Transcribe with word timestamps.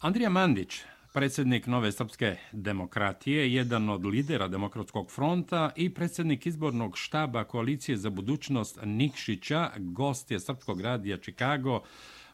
Andrija 0.00 0.30
Mandić, 0.30 0.80
predsjednik 1.12 1.66
Nove 1.66 1.92
srpske 1.92 2.36
demokratije, 2.52 3.52
jedan 3.54 3.88
od 3.88 4.04
lidera 4.04 4.48
Demokratskog 4.48 5.10
fronta 5.10 5.70
i 5.76 5.94
predsjednik 5.94 6.46
izbornog 6.46 6.98
štaba 6.98 7.44
Koalicije 7.44 7.96
za 7.96 8.10
budućnost 8.10 8.78
Nikšića, 8.84 9.70
gost 9.78 10.30
je 10.30 10.40
Srpskog 10.40 10.80
radija 10.80 11.16
Čikago. 11.16 11.82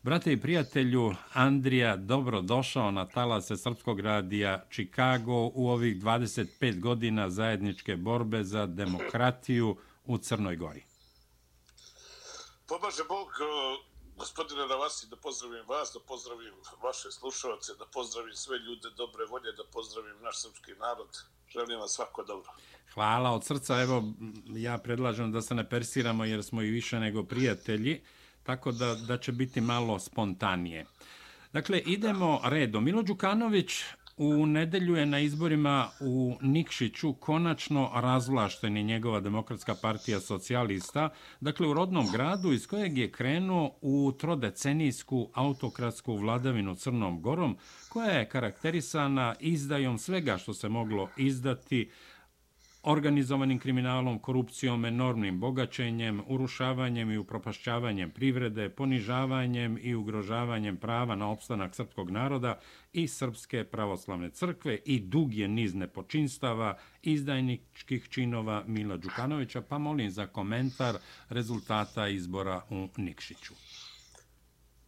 Brate 0.02 0.32
i 0.32 0.40
prijatelju, 0.40 1.14
Andrija, 1.32 1.96
dobro 1.96 2.42
došao 2.42 2.90
na 2.90 3.08
talase 3.08 3.56
Srpskog 3.56 4.00
radija 4.00 4.64
Čikago 4.68 5.50
u 5.54 5.68
ovih 5.68 5.96
25 5.96 6.80
godina 6.80 7.30
zajedničke 7.30 7.96
borbe 7.96 8.44
za 8.44 8.66
demokratiju 8.66 9.76
u 10.04 10.18
Crnoj 10.18 10.56
Gori. 10.56 10.82
Pomaže 12.68 13.02
Bog, 13.08 13.28
Gospodine 14.16 14.66
Ravasi, 14.70 15.06
da 15.10 15.16
pozdravim 15.16 15.64
vas, 15.68 15.90
da 15.94 16.00
pozdravim 16.00 16.54
vaše 16.82 17.10
slušalce, 17.10 17.72
da 17.78 17.86
pozdravim 17.86 18.34
sve 18.34 18.58
ljude 18.58 18.88
dobre 18.96 19.24
volje, 19.30 19.52
da 19.52 19.64
pozdravim 19.72 20.22
naš 20.22 20.42
srpski 20.42 20.72
narod. 20.72 21.18
Želim 21.52 21.78
vam 21.78 21.88
svako 21.88 22.22
dobro. 22.22 22.50
Hvala 22.94 23.30
od 23.30 23.44
srca. 23.44 23.80
Evo, 23.80 24.02
ja 24.46 24.78
predlažem 24.78 25.32
da 25.32 25.42
se 25.42 25.54
ne 25.54 25.68
persiramo 25.68 26.24
jer 26.24 26.44
smo 26.44 26.62
i 26.62 26.70
više 26.70 27.00
nego 27.00 27.24
prijatelji, 27.24 28.02
tako 28.42 28.72
da, 28.72 28.94
da 28.94 29.18
će 29.18 29.32
biti 29.32 29.60
malo 29.60 29.98
spontanije. 29.98 30.86
Dakle, 31.52 31.78
idemo 31.78 32.40
redom. 32.44 32.84
Milo 32.84 33.02
Đukanović 33.02 33.82
U 34.16 34.46
nedelju 34.46 34.96
je 34.96 35.06
na 35.06 35.18
izborima 35.18 35.88
u 36.00 36.36
Nikšiću 36.42 37.12
konačno 37.12 37.90
razvlašteni 37.94 38.82
njegova 38.82 39.20
demokratska 39.20 39.74
partija 39.82 40.20
socijalista, 40.20 41.08
dakle 41.40 41.68
u 41.68 41.74
rodnom 41.74 42.06
gradu 42.12 42.52
iz 42.52 42.66
kojeg 42.66 42.98
je 42.98 43.10
krenuo 43.12 43.70
u 43.80 44.12
trodecenijsku 44.18 45.30
autokratsku 45.34 46.16
vladavinu 46.16 46.74
Crnom 46.74 47.22
Gorom, 47.22 47.56
koja 47.88 48.10
je 48.10 48.28
karakterisana 48.28 49.34
izdajom 49.40 49.98
svega 49.98 50.38
što 50.38 50.54
se 50.54 50.68
moglo 50.68 51.08
izdati, 51.16 51.90
organizovanim 52.84 53.58
kriminalom, 53.58 54.18
korupcijom, 54.18 54.84
enormnim 54.84 55.40
bogaćenjem, 55.40 56.22
urušavanjem 56.26 57.10
i 57.10 57.18
upropašćavanjem 57.18 58.10
privrede, 58.10 58.68
ponižavanjem 58.68 59.78
i 59.82 59.94
ugrožavanjem 59.94 60.76
prava 60.76 61.14
na 61.14 61.30
opstanak 61.30 61.74
srpskog 61.74 62.10
naroda 62.10 62.60
i 62.92 63.08
Srpske 63.08 63.64
pravoslavne 63.64 64.30
crkve 64.30 64.78
i 64.84 65.00
dug 65.00 65.34
je 65.34 65.48
niz 65.48 65.74
nepočinstava 65.74 66.78
izdajničkih 67.02 68.08
činova 68.08 68.64
Mila 68.66 68.96
Đukanovića, 68.96 69.62
pa 69.62 69.78
molim 69.78 70.10
za 70.10 70.26
komentar 70.26 70.96
rezultata 71.28 72.08
izbora 72.08 72.62
u 72.70 72.88
Nikšiću. 72.96 73.54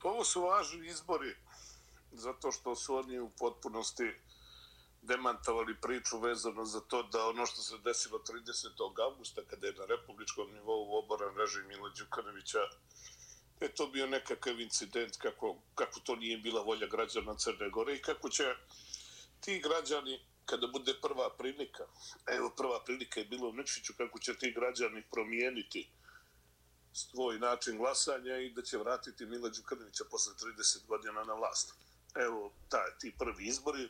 Pa 0.03 0.09
ovo 0.09 0.25
su 0.25 0.41
važni 0.41 0.87
izbori 0.87 1.35
zato 2.13 2.53
što 2.53 2.75
su 2.75 2.95
oni 2.95 3.19
u 3.19 3.31
potpunosti 3.39 4.13
demantovali 5.07 5.81
priču 5.81 6.19
vezano 6.19 6.65
za 6.65 6.81
to 6.81 7.03
da 7.03 7.27
ono 7.27 7.47
što 7.47 7.63
se 7.63 7.79
desilo 7.79 8.19
30. 8.19 9.03
augusta 9.03 9.43
kada 9.51 9.67
je 9.67 9.73
na 9.73 9.85
republičkom 9.85 10.53
nivou 10.53 10.99
oboran 10.99 11.37
režim 11.37 11.67
Mila 11.67 11.91
Đukanovića 11.99 12.59
je 13.61 13.75
to 13.75 13.87
bio 13.87 14.07
nekakav 14.07 14.61
incident 14.61 15.17
kako, 15.17 15.57
kako 15.75 16.01
to 16.01 16.17
nije 16.17 16.39
bila 16.39 16.63
volja 16.63 16.87
građana 16.87 17.35
Crne 17.35 17.71
Gore 17.71 17.95
i 17.95 18.03
kako 18.03 18.29
će 18.29 18.45
ti 19.41 19.61
građani 19.61 20.21
kada 20.45 20.67
bude 20.67 20.95
prva 21.03 21.31
prilika, 21.39 21.85
evo 22.27 22.51
prva 22.57 22.85
prilika 22.85 23.21
je 23.21 23.27
bilo 23.27 23.49
u 23.49 23.53
Nikšiću, 23.53 23.93
kako 23.97 24.19
će 24.19 24.39
ti 24.39 24.53
građani 24.53 25.03
promijeniti 25.11 25.91
svoj 26.93 27.39
način 27.39 27.79
glasanja 27.79 28.37
i 28.39 28.51
da 28.51 28.63
će 28.63 28.79
vratiti 28.79 29.27
Mila 29.27 29.49
Đukanovića 29.49 30.05
posle 30.11 30.33
30 30.35 30.87
godina 30.87 31.25
na 31.25 31.35
vlast. 31.35 31.75
Evo, 32.15 32.53
taj, 32.69 32.99
ti 33.01 33.15
prvi 33.19 33.47
izbori, 33.47 33.89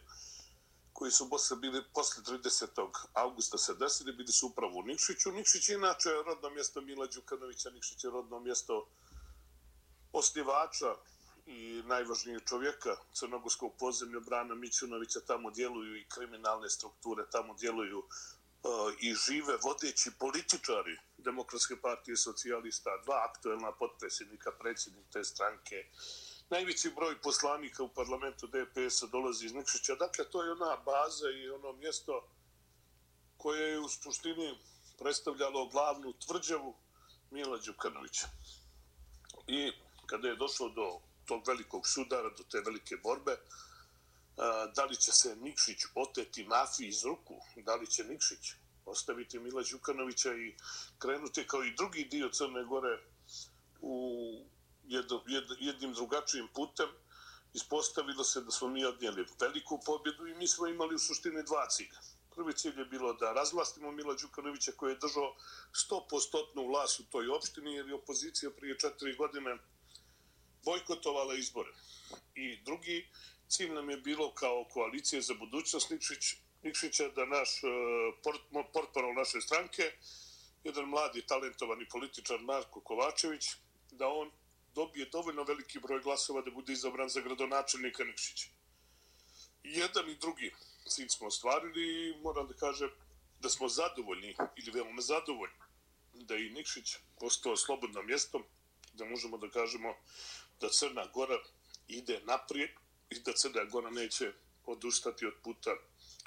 koji 0.97 1.11
su 1.11 1.31
posle 1.31 1.57
bili 1.57 1.85
posle 1.95 2.23
30. 2.23 2.91
augusta 3.13 3.59
se 3.59 3.75
desili, 3.75 4.13
bili 4.13 4.33
su 4.33 4.47
upravo 4.47 4.79
u 4.79 4.83
Nikšiću. 4.83 5.33
Nikšić 5.33 5.69
je 5.69 5.75
inače 5.75 6.11
rodno 6.27 6.51
mjesto 6.51 6.81
Mila 6.81 7.07
Đukanovića, 7.07 7.71
Nikšić 7.71 8.05
je 8.05 8.11
rodno 8.11 8.41
mjesto 8.41 8.89
osnivača 10.13 10.95
i 11.47 11.83
najvažnijeg 11.87 12.41
čovjeka 12.49 12.97
crnogorskog 13.13 13.77
podzemlja 13.79 14.21
Brana 14.21 14.55
Mićunovića. 14.55 15.21
Tamo 15.21 15.51
djeluju 15.51 15.97
i 15.97 16.09
kriminalne 16.09 16.71
strukture, 16.71 17.25
tamo 17.31 17.55
djeluju 17.55 17.99
uh, 17.99 18.07
i 19.01 19.15
žive 19.15 19.57
vodeći 19.65 20.11
političari 20.19 20.99
Demokratske 21.19 21.77
partije 21.81 22.17
socijalista, 22.17 22.91
dva 23.05 23.29
aktuelna 23.31 23.73
potpredsjednika, 23.73 24.51
predsjednik 24.61 25.07
te 25.13 25.25
stranke, 25.25 25.77
uh, 25.77 26.26
najveći 26.51 26.91
broj 26.91 27.21
poslanika 27.23 27.83
u 27.83 27.89
parlamentu 27.89 28.47
DPS-a 28.47 29.07
dolazi 29.07 29.47
iz 29.47 29.55
Nikšića. 29.55 29.95
Dakle, 29.95 30.31
to 30.31 30.43
je 30.43 30.53
ona 30.53 30.77
baza 30.77 31.31
i 31.31 31.49
ono 31.49 31.73
mjesto 31.73 32.29
koje 33.37 33.71
je 33.71 33.81
u 33.81 33.89
suštini 33.89 34.59
predstavljalo 34.99 35.67
glavnu 35.69 36.13
tvrđavu 36.13 36.77
Mila 37.31 37.59
Đukanovića. 37.59 38.27
I 39.47 39.73
kada 40.07 40.29
je 40.29 40.37
došlo 40.37 40.69
do 40.69 41.01
tog 41.25 41.49
velikog 41.49 41.87
sudara, 41.87 42.31
do 42.39 42.45
te 42.51 42.61
velike 42.67 42.97
borbe, 43.03 43.37
da 44.75 44.85
li 44.85 44.97
će 44.97 45.13
se 45.13 45.37
Nikšić 45.37 45.79
oteti 45.95 46.45
mafiji 46.45 46.89
iz 46.89 47.05
ruku, 47.05 47.41
da 47.57 47.75
li 47.75 47.87
će 47.87 48.05
Nikšić 48.05 48.53
ostaviti 48.85 49.39
Mila 49.39 49.63
Đukanovića 49.71 50.35
i 50.35 50.57
krenuti 50.99 51.47
kao 51.47 51.65
i 51.65 51.75
drugi 51.75 52.05
dio 52.05 52.29
Crne 52.29 52.65
Gore 52.65 53.03
u 53.81 54.47
jedno, 54.87 55.23
jednim 55.61 55.93
drugačijim 55.93 56.49
putem 56.55 56.89
ispostavilo 57.55 58.25
se 58.25 58.41
da 58.41 58.51
smo 58.51 58.69
mi 58.69 58.85
odnijeli 58.85 59.27
veliku 59.41 59.81
pobjedu 59.87 60.27
i 60.27 60.35
mi 60.35 60.49
smo 60.49 60.67
imali 60.67 60.95
u 60.95 60.99
suštini 60.99 61.43
dva 61.43 61.69
cilja. 61.69 62.01
Prvi 62.35 62.53
cilj 62.53 62.79
je 62.79 62.85
bilo 62.85 63.13
da 63.13 63.33
razvlastimo 63.33 63.91
Mila 63.91 64.15
Đukanovića 64.15 64.73
koji 64.77 64.93
je 64.93 64.99
držao 64.99 65.37
100% 65.91 66.69
vlast 66.69 67.01
u 67.01 67.05
toj 67.05 67.29
opštini 67.29 67.75
jer 67.75 67.89
je 67.89 67.95
opozicija 67.95 68.51
prije 68.51 68.79
četiri 68.79 69.17
godine 69.17 69.57
bojkotovala 70.65 71.35
izbore. 71.35 71.73
I 72.35 72.63
drugi 72.63 73.09
cilj 73.49 73.73
nam 73.73 73.91
je 73.91 73.97
bilo 73.97 74.35
kao 74.35 74.65
koalicije 74.73 75.23
za 75.23 75.35
budućnost 75.35 75.91
Nikšić, 75.91 76.35
Nikšića 76.63 77.09
da 77.09 77.25
naš 77.27 77.65
e, 77.65 77.67
port, 78.23 78.41
portparol 78.73 79.15
naše 79.15 79.41
stranke, 79.41 79.93
jedan 80.65 80.85
mladi 80.85 81.27
talentovani 81.27 81.89
političar 81.89 82.41
Marko 82.41 82.81
Kovačević, 82.81 83.45
da 83.91 84.09
on 84.09 84.31
dobije 84.77 85.09
dovoljno 85.13 85.43
veliki 85.43 85.81
broj 85.81 86.01
glasova 86.03 86.43
da 86.43 86.51
bude 86.51 86.73
izabran 86.73 87.09
za 87.09 87.21
gradonačelnika 87.21 88.05
Nikšića. 88.05 88.49
Jedan 89.63 90.11
i 90.11 90.17
drugi 90.17 90.53
cilj 90.89 91.09
smo 91.09 91.27
ostvarili 91.27 91.85
i 92.09 92.15
moram 92.23 92.49
da 92.49 92.55
kažem 92.55 92.91
da 93.41 93.49
smo 93.49 93.69
zadovoljni 93.69 94.37
ili 94.57 94.71
veoma 94.71 95.03
zadovoljni 95.03 95.57
da 96.15 96.37
i 96.37 96.51
Nikšić 96.51 96.97
postao 97.21 97.57
slobodno 97.57 98.03
mjestom, 98.03 98.45
da 98.93 99.05
možemo 99.05 99.39
da 99.39 99.51
kažemo 99.51 99.95
da 100.61 100.69
Crna 100.69 101.07
Gora 101.15 101.39
ide 101.89 102.21
naprijed 102.25 102.71
i 103.11 103.21
da 103.21 103.33
Crna 103.33 103.65
Gora 103.65 103.91
neće 103.91 104.33
odustati 104.67 105.27
od 105.27 105.35
puta 105.43 105.77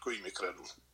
kojim 0.03 0.25
je 0.25 0.33
krenula. 0.33 0.88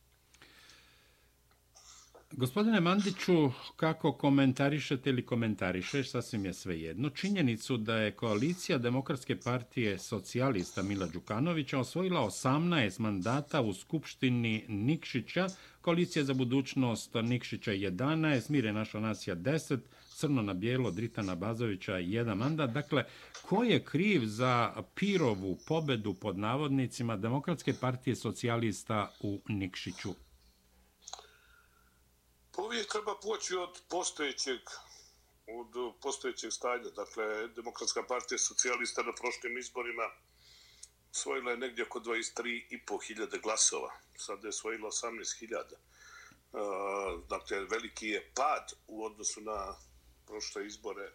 Gospodine 2.32 2.80
Mandiću, 2.80 3.50
kako 3.76 4.12
komentarišete 4.12 5.10
ili 5.10 5.26
komentarišeš, 5.26 6.10
sasvim 6.10 6.44
je 6.44 6.52
sve 6.52 6.80
jedno, 6.80 7.10
činjenicu 7.10 7.76
da 7.76 7.96
je 7.96 8.12
koalicija 8.12 8.78
Demokratske 8.78 9.36
partije 9.36 9.98
socijalista 9.98 10.82
Mila 10.82 11.06
Đukanovića 11.06 11.78
osvojila 11.78 12.20
18 12.20 13.00
mandata 13.00 13.60
u 13.60 13.74
Skupštini 13.74 14.64
Nikšića, 14.68 15.46
koalicija 15.80 16.24
za 16.24 16.34
budućnost 16.34 17.14
Nikšića 17.14 17.70
11, 17.70 18.50
Mire 18.50 18.72
naša 18.72 19.00
nacija 19.00 19.36
10, 19.36 19.78
Crno 20.08 20.42
na 20.42 20.54
bijelo 20.54 20.90
Dritana 20.90 21.34
Bazovića 21.34 21.92
1 21.92 22.34
mandat. 22.34 22.70
Dakle, 22.70 23.04
ko 23.42 23.64
je 23.64 23.84
kriv 23.84 24.20
za 24.24 24.72
Pirovu 24.94 25.58
pobedu 25.66 26.14
pod 26.14 26.38
navodnicima 26.38 27.16
Demokratske 27.16 27.74
partije 27.80 28.16
socijalista 28.16 29.12
u 29.20 29.40
Nikšiću? 29.48 30.25
Pa 32.56 32.62
uvijek 32.62 32.92
treba 32.92 33.14
poći 33.22 33.56
od 33.56 33.82
postojećeg 33.88 34.60
od 35.46 35.94
postojećeg 36.02 36.52
stanja. 36.52 36.90
Dakle, 36.90 37.48
Demokratska 37.48 38.02
partija 38.02 38.38
socijalista 38.38 39.02
na 39.02 39.12
prošlim 39.14 39.58
izborima 39.58 40.10
svojila 41.12 41.50
je 41.50 41.56
negdje 41.56 41.84
oko 41.84 42.00
23.500 42.00 43.42
glasova. 43.42 43.90
Sad 44.16 44.44
je 44.44 44.52
svojila 44.52 44.88
18.000. 44.88 45.56
E, 45.56 45.76
dakle, 47.28 47.64
veliki 47.64 48.08
je 48.08 48.30
pad 48.34 48.72
u 48.86 49.04
odnosu 49.04 49.40
na 49.40 49.76
prošle 50.26 50.66
izbore 50.66 51.04
e, 51.04 51.12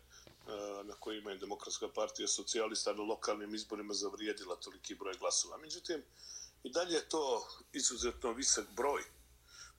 na 0.83 0.93
kojima 0.93 1.31
je 1.31 1.37
Demokratska 1.37 1.87
partija 1.95 2.27
socijalista 2.27 2.93
na 2.93 3.03
lokalnim 3.03 3.55
izborima 3.55 3.93
zavrijedila 3.93 4.55
toliki 4.55 4.95
broj 4.95 5.13
glasova. 5.19 5.57
Međutim, 5.57 6.03
i 6.63 6.69
dalje 6.69 6.93
je 6.93 7.09
to 7.09 7.47
izuzetno 7.73 8.31
visok 8.31 8.65
broj 8.75 9.03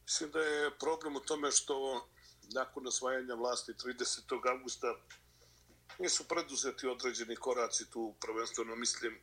Mislim 0.04 0.30
da 0.30 0.40
je 0.40 0.78
problem 0.78 1.16
u 1.16 1.20
tome 1.20 1.50
što 1.50 2.08
nakon 2.54 2.86
osvajanja 2.86 3.34
vlasti 3.34 3.72
30. 3.72 4.50
augusta 4.50 4.94
nisu 5.98 6.28
preduzeti 6.28 6.86
određeni 6.86 7.36
koraci 7.36 7.90
tu, 7.90 8.14
prvenstveno 8.20 8.76
mislim 8.76 9.20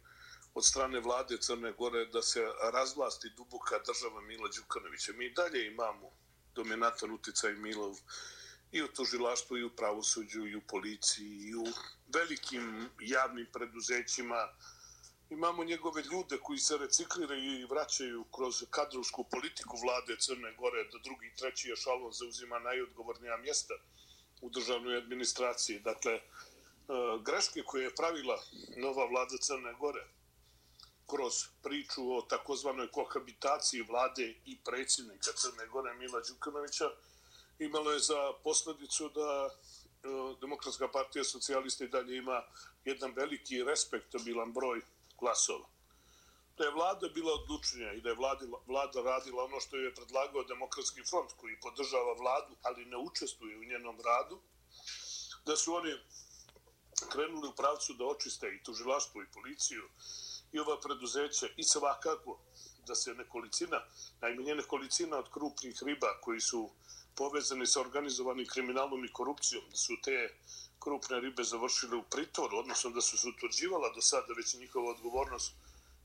od 0.53 0.65
strane 0.65 0.99
vlade 0.99 1.37
Crne 1.37 1.71
Gore 1.71 2.05
da 2.05 2.21
se 2.21 2.41
razvlasti 2.73 3.29
duboka 3.37 3.79
država 3.87 4.21
Mila 4.21 4.49
Đukanovića. 4.57 5.13
Mi 5.13 5.33
dalje 5.33 5.67
imamo 5.67 6.11
dominantan 6.55 7.11
uticaj 7.11 7.53
Milov 7.53 7.95
i 8.71 8.81
u 8.83 8.87
tužilaštvu, 8.87 9.57
i 9.57 9.63
u 9.63 9.75
pravosuđu, 9.75 10.47
i 10.47 10.55
u 10.55 10.61
policiji, 10.61 11.47
i 11.49 11.55
u 11.55 11.65
velikim 12.13 12.89
javnim 12.99 13.47
preduzećima. 13.53 14.47
Imamo 15.29 15.63
njegove 15.63 16.03
ljude 16.03 16.37
koji 16.37 16.59
se 16.59 16.77
recikliraju 16.77 17.59
i 17.59 17.65
vraćaju 17.65 18.23
kroz 18.35 18.63
kadrovsku 18.69 19.23
politiku 19.23 19.77
vlade 19.83 20.17
Crne 20.19 20.55
Gore 20.55 20.83
da 20.83 20.97
drugi 21.03 21.27
i 21.27 21.35
treći 21.35 21.71
ešalon 21.71 22.11
zauzima 22.11 22.59
najodgovornija 22.59 23.37
mjesta 23.37 23.73
u 24.41 24.49
državnoj 24.49 24.97
administraciji. 24.97 25.79
Dakle, 25.79 26.13
e, 26.13 26.21
greške 27.25 27.63
koje 27.63 27.83
je 27.83 27.95
pravila 27.95 28.39
nova 28.77 29.05
vlada 29.05 29.37
Crne 29.41 29.73
Gore 29.73 30.07
kroz 31.09 31.33
priču 31.63 32.17
o 32.17 32.21
takozvanoj 32.21 32.91
kohabitaciji 32.91 33.81
vlade 33.81 34.35
i 34.45 34.57
predsjednika 34.65 35.31
Crne 35.35 35.67
Gore 35.67 35.93
Mila 35.93 36.21
Đukanovića 36.29 36.89
imalo 37.59 37.91
je 37.91 37.99
za 37.99 38.33
posledicu 38.43 39.09
da 39.09 39.49
e, 39.49 40.07
Demokratska 40.41 40.87
partija 40.87 41.23
socijalista 41.23 41.83
i 41.83 41.87
dalje 41.87 42.17
ima 42.17 42.43
jedan 42.85 43.13
veliki 43.15 43.63
respektabilan 43.63 44.53
broj 44.53 44.81
glasova. 45.19 45.67
Da 46.57 46.65
je 46.65 46.71
vlada 46.71 47.09
bila 47.09 47.33
odlučnija 47.33 47.93
i 47.93 48.01
da 48.01 48.09
je 48.09 48.15
vlada, 48.15 48.45
vlada 48.67 49.01
radila 49.01 49.43
ono 49.43 49.59
što 49.59 49.77
je 49.77 49.95
predlagao 49.95 50.43
Demokratski 50.43 51.03
front 51.09 51.31
koji 51.37 51.59
podržava 51.59 52.13
vladu, 52.13 52.55
ali 52.61 52.85
ne 52.85 52.97
učestvuje 52.97 53.57
u 53.57 53.63
njenom 53.63 54.01
radu, 54.05 54.41
da 55.45 55.55
su 55.55 55.75
oni 55.75 55.93
krenuli 57.09 57.47
u 57.47 57.55
pravcu 57.55 57.93
da 57.93 58.05
očiste 58.05 58.47
i 58.47 58.63
tužilaštvo 58.63 59.21
i 59.21 59.31
policiju 59.33 59.89
i 60.51 60.59
ova 60.59 60.79
preduzeća 60.79 61.47
i 61.57 61.63
svakako 61.63 62.39
da 62.87 62.95
se 62.95 63.13
nekolicina, 63.13 63.81
najmanje 64.21 64.55
nekolicina 64.55 65.17
od 65.17 65.29
krupnih 65.31 65.83
riba 65.85 66.19
koji 66.21 66.39
su 66.39 66.69
povezani 67.15 67.67
sa 67.67 67.81
organizovanim 67.81 68.47
kriminalom 68.47 69.05
i 69.05 69.13
korupcijom, 69.13 69.63
da 69.69 69.77
su 69.77 69.93
te 70.03 70.35
krupne 70.79 71.19
ribe 71.19 71.43
završile 71.43 71.95
u 71.97 72.03
pritoru, 72.03 72.57
odnosno 72.57 72.89
da 72.89 73.01
su 73.01 73.17
se 73.17 73.27
utvrđivala 73.27 73.93
do 73.95 74.01
sada 74.01 74.33
već 74.37 74.53
njihova 74.53 74.91
odgovornost, 74.91 75.53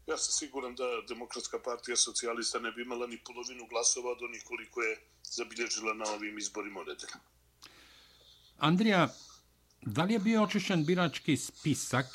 ja 0.06 0.16
sam 0.18 0.32
siguran 0.32 0.74
da 0.74 0.84
Demokratska 1.08 1.58
partija 1.58 1.96
socijalista 1.96 2.58
ne 2.58 2.72
bi 2.72 2.82
imala 2.82 3.06
ni 3.06 3.18
polovinu 3.18 3.66
glasova 3.66 4.10
od 4.10 4.22
onih 4.22 4.42
koliko 4.44 4.82
je 4.82 5.00
zabilježila 5.22 5.94
na 5.94 6.04
ovim 6.04 6.38
izborima 6.38 6.80
u 6.80 6.84
nedelju. 6.84 7.18
Andrija, 8.58 9.08
da 9.82 10.04
li 10.04 10.12
je 10.12 10.18
bio 10.18 10.42
očišćen 10.42 10.84
birački 10.84 11.36
spisak 11.36 12.06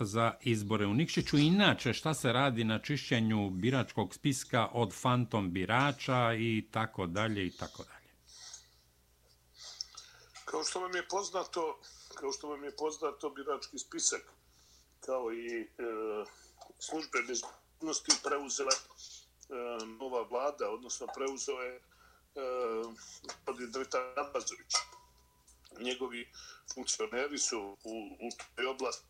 za 0.00 0.34
izbore 0.42 0.86
u 0.86 0.94
Nikšiću? 0.94 1.38
Inače, 1.38 1.92
šta 1.92 2.14
se 2.14 2.32
radi 2.32 2.64
na 2.64 2.78
čišćenju 2.78 3.50
biračkog 3.50 4.14
spiska 4.14 4.68
od 4.72 4.94
fantom 4.94 5.52
birača 5.52 6.34
i 6.34 6.64
tako 6.70 7.06
dalje 7.06 7.46
i 7.46 7.50
tako 7.50 7.84
dalje? 7.84 8.01
Kao 10.52 10.64
što 10.64 10.80
vam 10.80 10.94
je 10.96 11.08
poznato, 11.08 11.78
kao 12.14 12.32
što 12.32 12.48
vam 12.48 12.64
je 12.64 12.76
poznato 12.76 13.30
birački 13.30 13.78
spisak, 13.78 14.22
kao 15.00 15.32
i 15.32 15.60
e, 15.60 15.66
službe 16.78 17.18
bezbednosti 17.28 18.12
preuzela 18.24 18.72
e, 18.72 18.80
nova 20.00 20.22
vlada, 20.22 20.70
odnosno 20.70 21.06
preuzeo 21.16 21.60
je 21.60 21.76
e, 21.76 21.80
gospodin 23.22 23.70
Dritan 23.70 24.12
Abazović. 24.16 24.72
Njegovi 25.80 26.28
funkcioneri 26.74 27.38
su 27.38 27.60
u, 27.84 27.94
u 28.26 28.28
toj 28.56 28.66
oblasti 28.66 29.06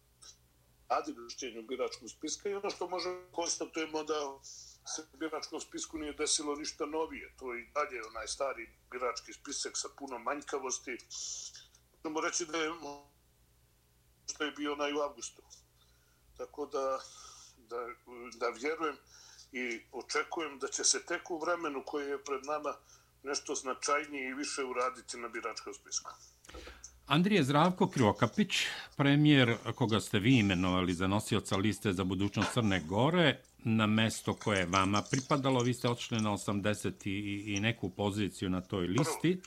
radili 0.88 1.62
biračkog 1.68 2.10
spiska 2.10 2.48
i 2.48 2.54
ono 2.54 2.70
što 2.70 2.88
možemo 2.88 3.20
konstatujemo 3.32 4.04
da 4.04 4.38
se 4.84 5.02
biračkom 5.18 5.60
spisku 5.60 5.98
nije 5.98 6.12
desilo 6.12 6.56
ništa 6.56 6.86
novije. 6.86 7.34
To 7.38 7.54
je 7.54 7.62
i 7.62 7.70
dalje 7.74 8.06
onaj 8.08 8.26
stari 8.26 8.68
birački 8.90 9.32
spisak 9.32 9.72
sa 9.74 9.88
puno 9.98 10.18
manjkavosti. 10.18 10.96
Možemo 12.04 12.20
reći 12.20 12.46
da 12.46 12.58
je 12.58 12.70
što 14.34 14.44
je 14.44 14.52
bio 14.52 14.72
onaj 14.72 14.92
u 14.92 15.00
avgustu. 15.00 15.42
Tako 16.36 16.66
da, 16.66 16.98
da, 17.56 17.76
da 18.38 18.48
vjerujem 18.48 18.96
i 19.52 19.80
očekujem 19.92 20.58
da 20.58 20.68
će 20.68 20.84
se 20.84 21.06
tek 21.06 21.30
u 21.30 21.38
vremenu 21.38 21.82
koje 21.86 22.08
je 22.08 22.24
pred 22.24 22.44
nama 22.46 22.74
nešto 23.22 23.54
značajnije 23.54 24.30
i 24.30 24.34
više 24.34 24.64
uraditi 24.64 25.16
na 25.16 25.28
biračkom 25.28 25.74
spisku. 25.74 26.10
Andrije 27.06 27.44
Zdravko 27.44 27.88
Krivokapić, 27.88 28.54
premijer 28.96 29.56
koga 29.74 30.00
ste 30.00 30.18
vi 30.18 30.38
imenovali 30.38 30.94
za 30.94 31.06
nosioca 31.06 31.56
liste 31.56 31.92
za 31.92 32.04
budućnost 32.04 32.52
Crne 32.52 32.80
Gore, 32.80 33.40
na 33.64 33.86
mesto 33.86 34.34
koje 34.34 34.58
je 34.58 34.66
vama 34.66 35.02
pripadalo, 35.10 35.60
vi 35.60 35.74
ste 35.74 35.88
odšli 35.88 36.20
na 36.20 36.30
80 36.30 37.08
i, 37.08 37.54
i 37.54 37.60
neku 37.60 37.90
poziciju 37.90 38.50
na 38.50 38.60
toj 38.60 38.86
listi. 38.86 39.40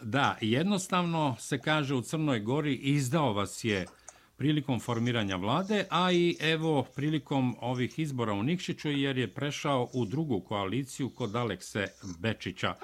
Da, 0.00 0.38
jednostavno 0.40 1.36
se 1.38 1.58
kaže 1.58 1.94
u 1.94 2.02
Crnoj 2.02 2.40
Gori, 2.40 2.74
izdao 2.74 3.32
vas 3.32 3.64
je 3.64 3.86
prilikom 4.36 4.80
formiranja 4.80 5.36
vlade, 5.36 5.86
a 5.90 6.12
i 6.12 6.36
evo 6.40 6.86
prilikom 6.94 7.56
ovih 7.60 7.98
izbora 7.98 8.32
u 8.32 8.42
Nikšiću, 8.42 8.90
jer 8.90 9.18
je 9.18 9.34
prešao 9.34 9.88
u 9.92 10.04
drugu 10.04 10.40
koaliciju 10.40 11.10
kod 11.10 11.36
Alekse 11.36 11.86
Bečića. 12.18 12.74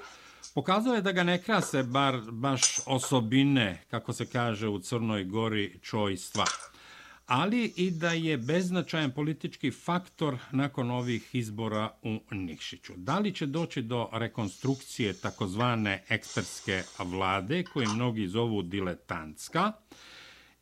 Pokazao 0.55 0.95
je 0.95 1.03
da 1.03 1.13
ga 1.13 1.23
ne 1.23 1.43
krase 1.43 1.83
bar 1.83 2.21
baš 2.31 2.63
osobine, 2.87 3.85
kako 3.91 4.13
se 4.13 4.27
kaže 4.27 4.69
u 4.69 4.79
Crnoj 4.79 5.25
Gori, 5.25 5.79
čojstva 5.83 6.45
ali 7.31 7.73
i 7.77 7.91
da 7.91 8.11
je 8.12 8.37
beznačajan 8.38 9.11
politički 9.11 9.71
faktor 9.71 10.38
nakon 10.53 10.91
ovih 10.91 11.35
izbora 11.35 11.99
u 12.03 12.35
Nikšiću. 12.35 12.93
Da 12.97 13.19
li 13.19 13.35
će 13.35 13.47
doći 13.47 13.82
do 13.82 14.09
rekonstrukcije 14.12 15.12
takozvane 15.12 16.05
ekspertske 16.09 16.82
vlade, 16.99 17.65
koju 17.65 17.88
mnogi 17.88 18.29
zovu 18.29 18.62
diletantska, 18.62 19.73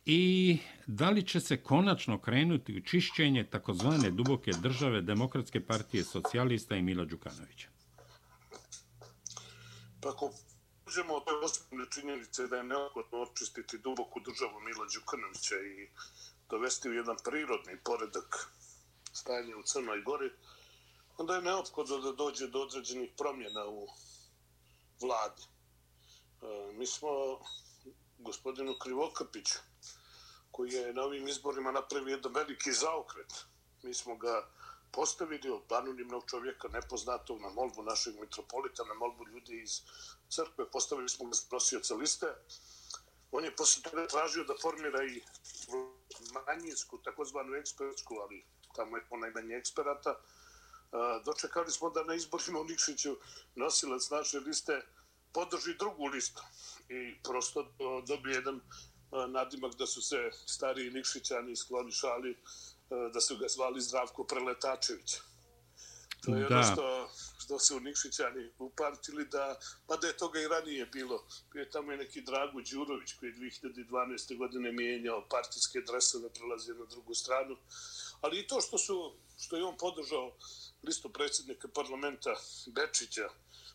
i 0.05 0.57
da 0.87 1.09
li 1.09 1.23
će 1.27 1.39
se 1.39 1.57
konačno 1.57 2.19
krenuti 2.19 2.77
u 2.77 2.81
čišćenje 2.81 3.43
takozvane 3.43 4.11
duboke 4.11 4.51
države 4.61 5.01
Demokratske 5.01 5.65
partije 5.65 6.03
socijalista 6.03 6.75
i 6.75 6.81
Mila 6.81 7.05
Đukanovića? 7.05 7.67
Pa 10.01 10.09
ako 10.09 10.33
uđemo 10.87 11.13
od 11.13 11.23
osnovne 11.43 11.85
činjenice 11.93 12.47
da 12.47 12.55
je 12.55 12.63
neophodno 12.63 13.17
očistiti 13.21 13.77
duboku 13.77 14.19
državu 14.19 14.59
Mila 14.59 14.85
Đukanovića 14.95 15.55
i 15.55 15.89
dovesti 16.49 16.89
u 16.89 16.93
jedan 16.93 17.17
prirodni 17.23 17.77
poredak 17.83 18.47
stanje 19.13 19.55
u 19.55 19.63
Crnoj 19.63 20.01
Gori, 20.01 20.31
onda 21.17 21.35
je 21.35 21.41
neophodno 21.41 21.97
da 21.97 22.11
dođe 22.11 22.47
do 22.47 22.61
određenih 22.61 23.11
promjena 23.17 23.65
u 23.67 23.87
vladi. 25.01 25.43
E, 26.41 26.73
mi 26.73 26.85
smo 26.85 27.09
gospodinu 28.17 28.75
Krivokapiću, 28.81 29.57
koji 30.51 30.71
je 30.71 30.93
na 30.93 31.01
ovim 31.01 31.27
izborima 31.27 31.71
napravio 31.71 32.11
jedan 32.11 32.33
veliki 32.33 32.71
zaokret, 32.71 33.33
mi 33.83 33.93
smo 33.93 34.15
ga 34.15 34.49
postavili 34.91 35.49
od 35.49 35.71
anonimnog 35.71 36.23
čovjeka, 36.27 36.67
nepoznatog, 36.67 37.41
na 37.41 37.49
molbu 37.49 37.83
našeg 37.83 38.19
mitropolita, 38.19 38.83
na 38.83 38.93
molbu 38.93 39.27
ljudi 39.27 39.61
iz 39.61 39.81
crkve, 40.29 40.71
postavili 40.71 41.09
smo 41.09 41.25
ga 41.25 41.35
s 41.35 41.51
nosioca 41.51 41.95
liste. 41.95 42.27
On 43.31 43.45
je 43.45 43.55
posle 43.55 43.83
toga 43.83 44.07
tražio 44.07 44.43
da 44.43 44.53
formira 44.61 45.03
i 45.03 45.21
manjinsku, 46.47 46.97
takozvanu 46.97 47.55
ekspertsku, 47.55 48.15
ali 48.15 48.45
tamo 48.75 48.97
je 48.97 49.05
ponajmanje 49.09 49.55
eksperata, 49.55 50.09
e, 50.11 50.17
dočekali 51.25 51.71
smo 51.71 51.89
da 51.89 52.03
na 52.03 52.15
izborima 52.15 52.59
u 52.59 52.63
Nikšiću 52.63 53.15
nosilac 53.55 54.09
naše 54.09 54.39
liste 54.39 54.81
podrži 55.33 55.77
drugu 55.77 56.05
listu 56.05 56.41
i 56.89 57.21
prosto 57.23 57.61
e, 57.61 57.65
dobije 58.07 58.35
jedan 58.35 58.55
e, 58.55 58.61
nadimak 59.27 59.75
da 59.75 59.87
su 59.87 60.01
se 60.01 60.29
stariji 60.45 60.91
Nikšićani 60.91 61.55
skloni 61.55 61.91
šali 61.91 62.37
da 63.13 63.21
su 63.21 63.37
ga 63.37 63.47
zvali 63.47 63.81
Zdravko 63.81 64.23
Preletačević. 64.23 65.17
To 66.25 66.35
je 66.35 66.49
da. 66.49 66.55
ono 66.55 66.63
što, 66.73 67.09
što 67.39 67.59
se 67.59 67.73
u 67.73 67.79
Nikšićani 67.79 68.49
upamtili 68.59 69.25
da, 69.25 69.59
pa 69.87 69.95
da 69.97 70.07
je 70.07 70.17
toga 70.17 70.39
i 70.39 70.47
ranije 70.47 70.85
bilo. 70.85 71.27
Prije 71.49 71.69
tamo 71.69 71.91
je 71.91 71.97
neki 71.97 72.21
Drago 72.21 72.61
Đurović 72.71 73.13
koji 73.13 73.29
je 73.29 73.35
2012. 73.35 74.37
godine 74.37 74.71
mijenjao 74.71 75.27
partijske 75.29 75.81
dresove, 75.81 76.29
prelazio 76.33 76.75
na 76.75 76.85
drugu 76.85 77.13
stranu. 77.13 77.57
Ali 78.21 78.39
i 78.39 78.47
to 78.47 78.61
što 78.61 78.77
su 78.77 79.15
što 79.39 79.57
je 79.57 79.63
on 79.63 79.77
podržao 79.77 80.35
listu 80.83 81.09
predsjednika 81.09 81.67
parlamenta 81.67 82.35
Bečića, 82.67 83.29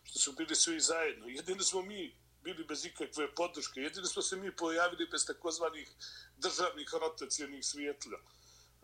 što 0.05 0.19
su 0.19 0.33
bili 0.33 0.55
svi 0.55 0.81
zajedno. 0.81 1.29
Jedino 1.29 1.63
smo 1.63 1.83
mi 1.83 2.17
bili 2.43 2.65
bez 2.65 2.85
ikakve 2.85 3.35
podrške. 3.35 3.81
Jedino 3.81 4.07
smo 4.07 4.23
se 4.23 4.37
mi 4.37 4.57
pojavili 4.57 5.09
bez 5.11 5.27
takozvanih 5.27 5.89
državnih 6.37 6.89
rotacijenih 7.01 7.67
svijetlja. 7.67 8.19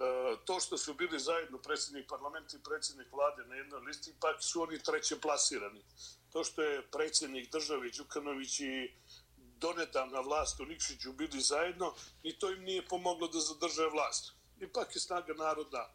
E, 0.00 0.36
to 0.44 0.60
što 0.60 0.78
su 0.78 0.94
bili 0.94 1.18
zajedno 1.18 1.58
predsjednik 1.58 2.08
parlamenta 2.08 2.56
i 2.56 2.62
predsjednik 2.62 3.12
vlade 3.12 3.44
na 3.44 3.54
jednoj 3.54 3.80
listi, 3.80 4.14
pa 4.20 4.40
su 4.40 4.62
oni 4.62 4.82
treće 4.82 5.20
plasirani. 5.20 5.84
To 6.32 6.44
što 6.44 6.62
je 6.62 6.90
predsjednik 6.90 7.52
države 7.52 7.90
Đukanović 7.90 8.60
i 8.60 8.94
donedavna 9.36 10.20
vlast 10.20 10.60
u 10.60 10.64
Nikšiću 10.64 11.12
bili 11.12 11.40
zajedno, 11.40 11.94
i 12.22 12.38
to 12.38 12.50
im 12.50 12.62
nije 12.64 12.88
pomoglo 12.88 13.28
da 13.28 13.40
zadrže 13.40 13.86
vlast. 13.86 14.32
Ipak 14.60 14.94
je 14.94 15.00
snaga 15.00 15.34
naroda 15.34 15.94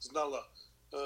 znala 0.00 0.38
e, 0.38 0.96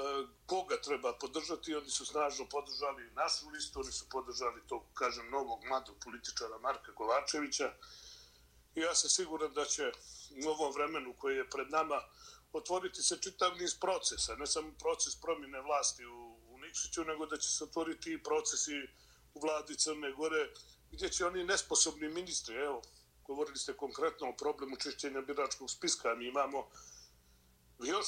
koga 0.45 0.81
treba 0.81 1.13
podržati. 1.13 1.75
Oni 1.75 1.89
su 1.89 2.05
snažno 2.05 2.45
podržali 2.49 3.11
našu 3.11 3.49
listu, 3.49 3.79
oni 3.79 3.91
su 3.91 4.09
podržali 4.09 4.61
to, 4.67 4.85
kažem, 4.93 5.29
novog 5.29 5.65
mladog 5.65 5.95
političara 6.03 6.57
Marka 6.57 6.95
Kovačevića. 6.95 7.73
I 8.75 8.79
ja 8.79 8.95
sam 8.95 9.09
siguran 9.09 9.53
da 9.53 9.65
će 9.65 9.91
u 10.45 10.49
ovom 10.49 10.73
vremenu 10.73 11.13
koje 11.17 11.37
je 11.37 11.49
pred 11.49 11.71
nama 11.71 12.01
otvoriti 12.53 13.03
se 13.03 13.17
čitav 13.21 13.57
niz 13.57 13.75
procesa, 13.79 14.35
ne 14.35 14.47
samo 14.47 14.71
proces 14.79 15.15
promjene 15.15 15.61
vlasti 15.61 16.05
u, 16.05 16.37
u 16.49 16.57
Nikšiću, 16.57 17.03
nego 17.03 17.25
da 17.25 17.37
će 17.37 17.49
se 17.49 17.63
otvoriti 17.63 18.13
i 18.13 18.23
procesi 18.23 18.71
u 19.33 19.39
vladi 19.39 19.77
Crne 19.77 20.11
Gore, 20.11 20.53
gdje 20.91 21.09
će 21.09 21.25
oni 21.25 21.43
nesposobni 21.43 22.09
ministri, 22.09 22.55
evo, 22.55 22.81
govorili 23.27 23.57
ste 23.57 23.77
konkretno 23.77 24.29
o 24.29 24.35
problemu 24.37 24.75
čišćenja 24.75 25.21
biračkog 25.21 25.69
spiska, 25.69 26.15
mi 26.15 26.27
imamo 26.27 26.69
još 27.79 28.07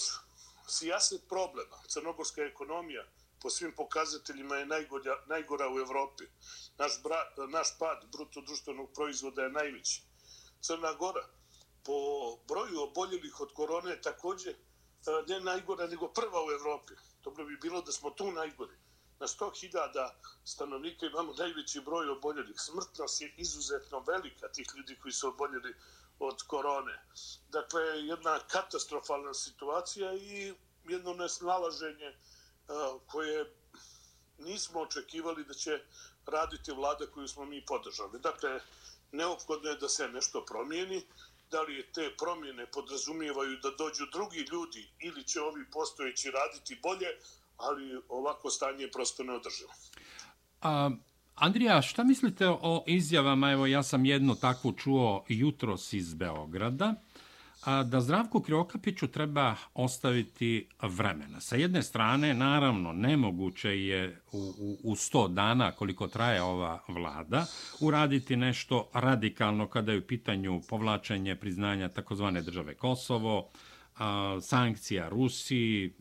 sijaset 0.68 1.22
problema. 1.30 1.78
Crnogorska 1.88 2.42
ekonomija 2.42 3.08
po 3.42 3.50
svim 3.50 3.76
pokazateljima 3.76 4.56
je 4.56 4.66
najgora, 4.66 5.24
najgora 5.28 5.70
u 5.70 5.80
Evropi. 5.80 6.24
Naš, 6.78 7.04
bra, 7.04 7.34
naš 7.50 7.78
pad 7.80 8.06
bruto 8.12 8.42
društvenog 8.42 8.94
proizvoda 8.94 9.44
je 9.44 9.50
najveći. 9.50 10.02
Crna 10.66 10.94
Gora 10.94 11.28
po 11.84 11.94
broju 12.48 12.82
oboljelih 12.82 13.42
od 13.42 13.54
korone 13.54 14.02
takođe 14.02 14.50
e, 14.50 14.56
ne 15.28 15.40
najgora 15.40 15.88
nego 15.88 16.08
prva 16.08 16.46
u 16.46 16.52
Evropi. 16.52 16.94
Dobro 17.24 17.46
bi 17.46 17.58
bilo 17.58 17.82
da 17.82 17.92
smo 17.92 18.10
tu 18.10 18.32
najgori 18.32 18.76
na 19.20 19.28
100.000 19.28 20.10
stanovnika 20.46 21.06
imamo 21.06 21.34
najveći 21.34 21.82
broj 21.82 22.10
oboljelih. 22.10 22.56
Smrtnost 22.60 23.22
je 23.22 23.34
izuzetno 23.38 24.00
velika 24.00 24.48
tih 24.48 24.68
ljudi 24.76 25.00
koji 25.02 25.12
su 25.12 25.28
oboljeli 25.28 25.76
od 26.20 26.44
korone. 26.48 27.06
Dakle, 27.50 27.82
jedna 27.82 28.40
katastrofalna 28.40 29.34
situacija 29.34 30.14
i 30.14 30.54
jedno 30.84 31.14
nesnalaženje 31.14 32.06
e, 32.06 32.16
koje 33.08 33.56
nismo 34.38 34.80
očekivali 34.80 35.46
da 35.46 35.54
će 35.54 35.80
raditi 36.26 36.72
vlada 36.72 37.08
koju 37.08 37.28
smo 37.28 37.46
mi 37.46 37.66
podržali. 37.66 38.20
Dakle, 38.20 38.60
neophodno 39.14 39.70
je 39.70 39.78
da 39.78 39.90
se 39.90 40.08
nešto 40.08 40.46
promijeni. 40.46 41.02
Da 41.52 41.62
li 41.62 41.76
je 41.76 41.92
te 41.92 42.10
promjene 42.18 42.66
podrazumijevaju 42.66 43.58
da 43.64 43.70
dođu 43.78 44.06
drugi 44.12 44.40
ljudi 44.52 44.88
ili 45.00 45.24
će 45.24 45.42
ovi 45.42 45.66
postojeći 45.72 46.32
raditi 46.32 46.80
bolje, 46.84 47.08
ali 47.58 48.02
ovako 48.10 48.50
stanje 48.50 48.84
je 48.84 48.92
prosto 48.92 49.24
neodrživo. 49.24 49.74
A, 50.62 50.90
Andrija, 51.36 51.82
šta 51.82 52.04
mislite 52.04 52.48
o 52.50 52.84
izjavama, 52.88 53.52
evo 53.52 53.66
ja 53.66 53.84
sam 53.84 54.06
jednu 54.06 54.36
takvu 54.36 54.74
čuo 54.74 55.26
jutros 55.28 55.94
iz 55.94 56.14
Beograda, 56.14 56.94
a, 57.66 57.84
da 57.84 58.02
Zdravku 58.02 58.42
Kriokapiću 58.42 59.08
treba 59.08 59.56
ostaviti 59.74 60.68
vremena. 60.82 61.40
Sa 61.40 61.56
jedne 61.56 61.84
strane, 61.84 62.34
naravno, 62.34 62.94
nemoguće 62.94 63.70
je 63.70 64.22
u, 64.32 64.38
u, 64.38 64.78
u 64.84 64.96
100 64.96 65.34
dana, 65.34 65.72
koliko 65.72 66.08
traje 66.08 66.42
ova 66.42 66.84
vlada, 66.88 67.46
uraditi 67.82 68.36
nešto 68.36 68.90
radikalno 68.94 69.68
kada 69.68 69.92
je 69.92 69.98
u 69.98 70.08
pitanju 70.08 70.62
povlačenje 70.70 71.36
priznanja 71.36 71.90
takozvane 71.90 72.42
države 72.42 72.76
Kosovo, 72.76 73.50
a, 73.98 74.40
sankcija 74.42 75.10
Rusiji, 75.10 75.94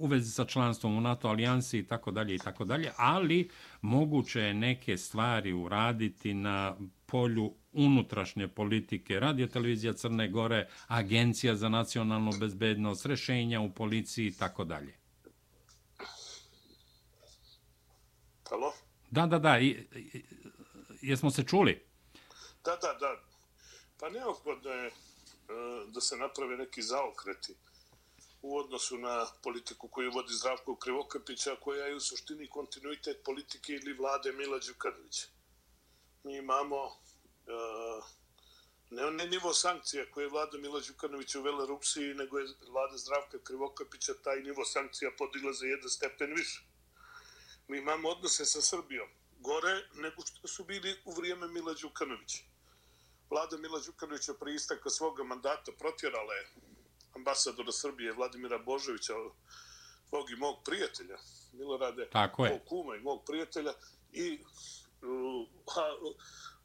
u 0.00 0.06
vezi 0.06 0.30
sa 0.30 0.44
članstvom 0.44 0.96
u 0.96 1.00
NATO 1.00 1.28
alijansi 1.28 1.78
i 1.78 1.86
tako 1.86 2.10
dalje 2.10 2.34
i 2.34 2.38
tako 2.38 2.64
dalje, 2.64 2.90
ali 2.96 3.48
moguće 3.82 4.40
je 4.40 4.54
neke 4.54 4.96
stvari 4.96 5.52
uraditi 5.52 6.34
na 6.34 6.76
polju 7.06 7.54
unutrašnje 7.72 8.48
politike, 8.48 9.20
radio 9.20 9.46
televizija 9.46 9.92
Crne 9.92 10.28
Gore, 10.28 10.68
agencija 10.86 11.56
za 11.56 11.68
nacionalnu 11.68 12.30
bezbednost, 12.40 13.06
rešenja 13.06 13.60
u 13.60 13.70
policiji 13.70 14.26
i 14.26 14.32
tako 14.32 14.64
dalje. 14.64 14.94
Halo? 18.48 18.72
Da, 19.10 19.26
da, 19.26 19.38
da. 19.38 19.58
I, 19.58 19.66
i, 19.66 20.24
jesmo 21.02 21.30
se 21.30 21.44
čuli? 21.44 21.86
Da, 22.64 22.76
da, 22.76 22.94
da. 23.00 23.20
Pa 24.00 24.10
neophodno 24.10 24.70
je 24.70 24.86
uh, 24.86 25.92
da 25.92 26.00
se 26.00 26.16
naprave 26.16 26.56
neki 26.56 26.82
zaokreti 26.82 27.54
u 28.42 28.56
odnosu 28.56 28.98
na 28.98 29.26
politiku 29.42 29.88
koju 29.88 30.10
vodi 30.10 30.32
Zdravko 30.32 30.76
Krivokapića, 30.76 31.56
koja 31.60 31.86
je 31.86 31.96
u 31.96 32.00
suštini 32.00 32.48
kontinuitet 32.48 33.24
politike 33.24 33.72
ili 33.72 33.92
vlade 33.92 34.32
Mila 34.32 34.58
Đukanovića. 34.58 35.26
Mi 36.24 36.36
imamo 36.36 36.76
ne, 38.90 39.10
ne 39.10 39.26
nivo 39.26 39.54
sankcija 39.54 40.10
koje 40.10 40.24
je 40.24 40.30
vlada 40.30 40.58
Mila 40.58 40.80
Đukanovića 40.88 41.38
uvela 41.38 41.66
Rusiji, 41.66 42.14
nego 42.14 42.38
je 42.38 42.46
vlada 42.68 42.96
Zdravka 42.96 43.38
Krivokapića 43.44 44.12
taj 44.24 44.40
nivo 44.40 44.64
sankcija 44.64 45.10
podigla 45.18 45.52
za 45.52 45.66
jedan 45.66 45.90
stepen 45.90 46.34
više. 46.36 46.62
Mi 47.68 47.78
imamo 47.78 48.08
odnose 48.08 48.44
sa 48.44 48.62
Srbijom 48.62 49.08
gore 49.40 49.88
nego 49.94 50.22
što 50.26 50.48
su 50.48 50.64
bili 50.64 50.96
u 51.04 51.12
vrijeme 51.12 51.48
Mila 51.48 51.74
Đukanovića. 51.74 52.42
Vlada 53.30 53.56
Mila 53.56 53.80
Đukanovića 53.86 54.34
pri 54.34 54.54
istaka 54.54 54.90
svoga 54.90 55.24
mandata 55.24 55.72
protjerala 55.78 56.34
je 56.34 56.50
ambasadora 57.14 57.72
Srbije 57.72 58.12
Vladimira 58.12 58.58
Božovića, 58.58 59.12
tvog 60.08 60.30
i 60.30 60.36
mog 60.36 60.56
prijatelja, 60.64 61.18
Milorade, 61.52 62.08
Tako 62.10 62.44
je. 62.44 62.52
mog 62.52 62.60
kuma 62.68 62.96
i 62.96 63.00
mog 63.00 63.22
prijatelja, 63.26 63.72
i 64.12 64.38
uh, 65.02 65.48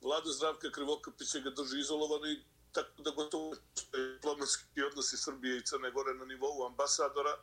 vlada 0.05 0.31
Zdravka 0.31 0.71
Krivokapića 0.71 1.39
ga 1.39 1.49
drži 1.49 1.79
izolovano 1.79 2.27
i 2.27 2.39
tako 2.71 3.01
da 3.01 3.11
gotovo 3.11 3.55
diplomatski 3.91 4.81
odnosi 4.89 5.17
Srbije 5.17 5.57
i 5.57 5.65
Crne 5.65 5.91
Gore 5.91 6.13
na 6.13 6.25
nivou 6.25 6.65
ambasadora, 6.65 7.37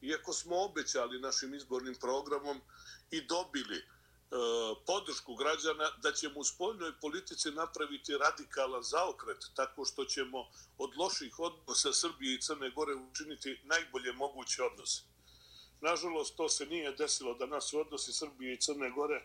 iako 0.00 0.32
smo 0.32 0.64
obećali 0.64 1.20
našim 1.20 1.54
izbornim 1.54 1.94
programom 1.94 2.60
i 3.10 3.20
dobili 3.26 3.82
E, 4.30 4.36
podršku 4.86 5.34
građana 5.34 5.90
da 6.02 6.12
ćemo 6.12 6.40
u 6.40 6.44
spoljnoj 6.44 6.92
politici 7.00 7.50
napraviti 7.50 8.18
radikalan 8.18 8.82
zaokret 8.82 9.44
tako 9.54 9.84
što 9.84 10.04
ćemo 10.04 10.38
od 10.78 10.90
loših 10.96 11.38
odnosa 11.38 11.92
Srbije 11.92 12.34
i 12.34 12.40
Crne 12.40 12.70
Gore 12.70 12.94
učiniti 12.94 13.60
najbolje 13.64 14.12
moguće 14.12 14.62
odnose. 14.62 15.02
Nažalost, 15.80 16.36
to 16.36 16.48
se 16.48 16.66
nije 16.66 16.92
desilo 16.92 17.34
da 17.34 17.46
nas 17.46 17.74
odnosi 17.74 18.12
Srbije 18.12 18.54
i 18.54 18.60
Crne 18.60 18.90
Gore 18.90 19.22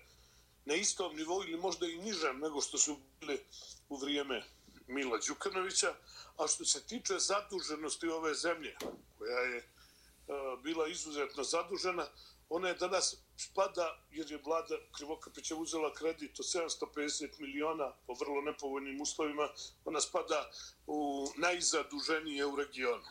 na 0.66 0.76
istom 0.76 1.16
nivou 1.16 1.44
ili 1.44 1.58
možda 1.58 1.88
i 1.88 1.98
nižem 1.98 2.40
nego 2.40 2.62
što 2.62 2.78
su 2.78 2.98
bili 3.20 3.46
u 3.90 3.98
vrijeme 3.98 4.44
Mila 4.88 5.20
Đukanovića. 5.28 5.94
A 6.38 6.48
što 6.48 6.66
se 6.66 6.88
tiče 6.88 7.20
zaduženosti 7.20 8.08
ove 8.08 8.34
zemlje, 8.34 8.76
koja 9.18 9.40
je 9.40 9.58
uh, 9.58 10.64
bila 10.64 10.88
izuzetno 10.88 11.44
zadužena, 11.44 12.08
ona 12.50 12.68
je 12.68 12.76
danas 12.76 13.16
spada, 13.38 14.06
jer 14.12 14.32
je 14.32 14.42
vlada 14.46 14.76
Krivokapića 14.92 15.56
uzela 15.56 15.94
kredit 15.94 16.40
od 16.40 16.46
750 16.46 17.40
miliona 17.40 17.92
po 18.08 18.14
vrlo 18.14 18.42
nepovoljnim 18.42 19.02
uslovima, 19.02 19.50
ona 19.86 20.02
spada 20.02 20.52
u 20.88 21.28
najzaduženije 21.38 22.46
u 22.46 22.56
regionu. 22.56 23.04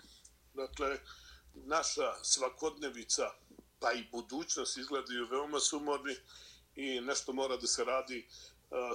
Dakle, 0.55 0.99
naša 1.55 2.15
svakodnevica, 2.23 3.31
pa 3.81 3.93
i 3.93 4.09
budućnost 4.13 4.77
izgledaju 4.77 5.29
veoma 5.31 5.61
sumorni 5.61 6.17
i 6.77 7.01
nešto 7.01 7.33
mora 7.33 7.57
da 7.57 7.67
se 7.67 7.85
radi 7.85 8.27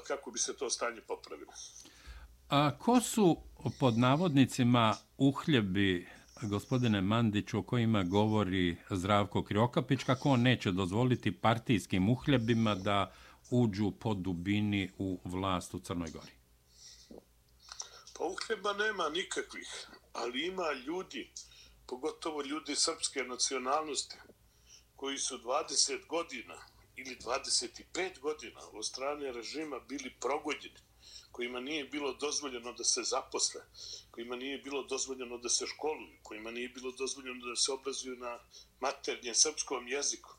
kako 0.08 0.32
bi 0.32 0.40
se 0.40 0.58
to 0.58 0.70
stanje 0.70 1.02
popravilo. 1.02 1.52
A 2.50 2.78
ko 2.78 3.02
su 3.02 3.38
pod 3.80 3.98
navodnicima 3.98 4.96
uhljebi 5.18 6.08
gospodine 6.42 7.02
Mandiću 7.02 7.60
o 7.60 7.64
kojima 7.64 8.04
govori 8.04 8.78
Zdravko 8.90 9.44
Kriokapić, 9.44 10.04
kako 10.04 10.30
on 10.30 10.42
neće 10.42 10.72
dozvoliti 10.72 11.32
partijskim 11.32 12.10
uhljebima 12.10 12.76
da 12.76 13.14
uđu 13.52 13.92
po 13.92 14.14
dubini 14.14 14.92
u 14.98 15.20
vlast 15.24 15.74
u 15.74 15.80
Crnoj 15.80 16.12
Gori? 16.12 16.32
Pa 18.18 18.24
uhljeba 18.24 18.74
nema 18.74 19.10
nikakvih, 19.10 19.88
ali 20.14 20.48
ima 20.48 20.72
ljudi, 20.88 21.32
pogotovo 21.88 22.42
ljudi 22.42 22.76
srpske 22.76 23.24
nacionalnosti, 23.24 24.16
koji 24.96 25.18
su 25.18 25.38
20 25.38 26.08
godina 26.08 26.56
ili 27.00 27.16
25 27.16 28.20
godina 28.20 28.62
od 28.74 28.86
strane 28.86 29.32
režima 29.32 29.80
bili 29.80 30.16
progodjeni 30.22 30.80
kojima 31.32 31.60
nije 31.60 31.84
bilo 31.84 32.14
dozvoljeno 32.14 32.74
da 32.74 32.84
se 32.84 33.04
zaposle, 33.04 33.62
kojima 34.12 34.36
nije 34.36 34.58
bilo 34.58 34.84
dozvoljeno 34.84 35.38
da 35.38 35.50
se 35.50 35.68
školuju, 35.68 36.18
kojima 36.24 36.52
nije 36.52 36.70
bilo 36.70 36.92
dozvoljeno 36.92 37.46
da 37.46 37.56
se 37.56 37.72
obrazuju 37.72 38.16
na 38.16 38.40
maternjem 38.80 39.36
srpskom 39.36 39.88
jeziku. 39.88 40.30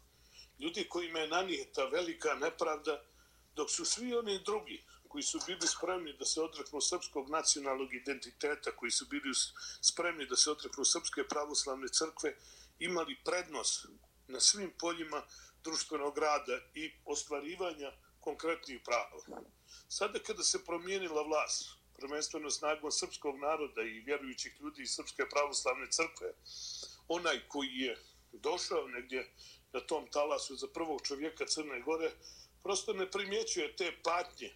Ljudi 0.59 0.89
kojima 0.89 1.19
je 1.19 1.29
nanijeta 1.29 1.85
velika 1.85 2.35
nepravda, 2.35 3.05
dok 3.55 3.71
su 3.71 3.85
svi 3.85 4.15
oni 4.15 4.43
drugi 4.45 4.85
koji 5.09 5.23
su 5.23 5.39
bili 5.47 5.67
spremni 5.67 6.13
da 6.19 6.25
se 6.25 6.41
odreknu 6.41 6.81
srpskog 6.81 7.31
nacionalnog 7.31 7.95
identiteta, 7.95 8.77
koji 8.77 8.91
su 8.91 9.07
bili 9.11 9.33
spremni 9.83 10.27
da 10.27 10.37
se 10.37 10.51
odreknu 10.51 10.85
srpske 10.85 11.25
pravoslavne 11.29 11.89
crkve, 11.89 12.37
imali 12.79 13.17
prednost 13.25 13.87
na 14.31 14.41
svim 14.41 14.73
poljima 14.79 15.23
društvenog 15.65 16.19
rada 16.19 16.61
i 16.75 16.93
ostvarivanja 17.05 17.93
konkretnih 18.21 18.81
prava. 18.85 19.45
Sada 19.89 20.19
kada 20.19 20.43
se 20.43 20.65
promijenila 20.65 21.23
vlast, 21.23 21.81
prvenstveno 21.97 22.51
snagom 22.51 22.93
srpskog 22.93 23.39
naroda 23.39 23.83
i 23.83 24.01
vjerujućih 24.01 24.57
ljudi 24.61 24.83
iz 24.83 24.91
Srpske 24.91 25.29
pravoslavne 25.31 25.87
crkve, 25.91 26.35
onaj 27.09 27.49
koji 27.49 27.69
je 27.69 27.99
došao 28.33 28.89
negdje 28.89 29.33
na 29.73 29.81
tom 29.81 30.07
talasu 30.11 30.57
za 30.57 30.67
prvog 30.75 31.01
čovjeka 31.03 31.47
Crne 31.47 31.81
Gore, 31.81 32.11
prosto 32.63 32.93
ne 32.93 33.11
primjećuje 33.11 33.77
te 33.77 33.93
patnje 34.03 34.51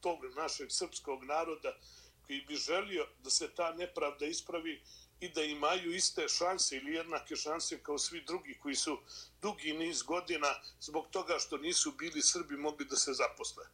tog 0.00 0.18
našeg 0.36 0.68
srpskog 0.70 1.24
naroda 1.24 1.78
koji 2.26 2.40
bi 2.48 2.56
želio 2.56 3.06
da 3.18 3.30
se 3.30 3.54
ta 3.54 3.72
nepravda 3.72 4.26
ispravi 4.26 4.82
i 5.20 5.28
da 5.28 5.42
imaju 5.42 5.94
iste 5.94 6.28
šanse 6.28 6.76
ili 6.76 6.94
jednake 6.94 7.36
šanse 7.36 7.82
kao 7.82 7.98
svi 7.98 8.24
drugi 8.26 8.58
koji 8.62 8.74
su 8.74 8.98
dugi 9.42 9.72
niz 9.72 10.02
godina 10.02 10.54
zbog 10.80 11.06
toga 11.10 11.38
što 11.38 11.56
nisu 11.58 11.92
bili 11.92 12.22
Srbi 12.22 12.56
mogli 12.56 12.84
da 12.84 12.96
se 12.96 13.12
zaposle. 13.12 13.64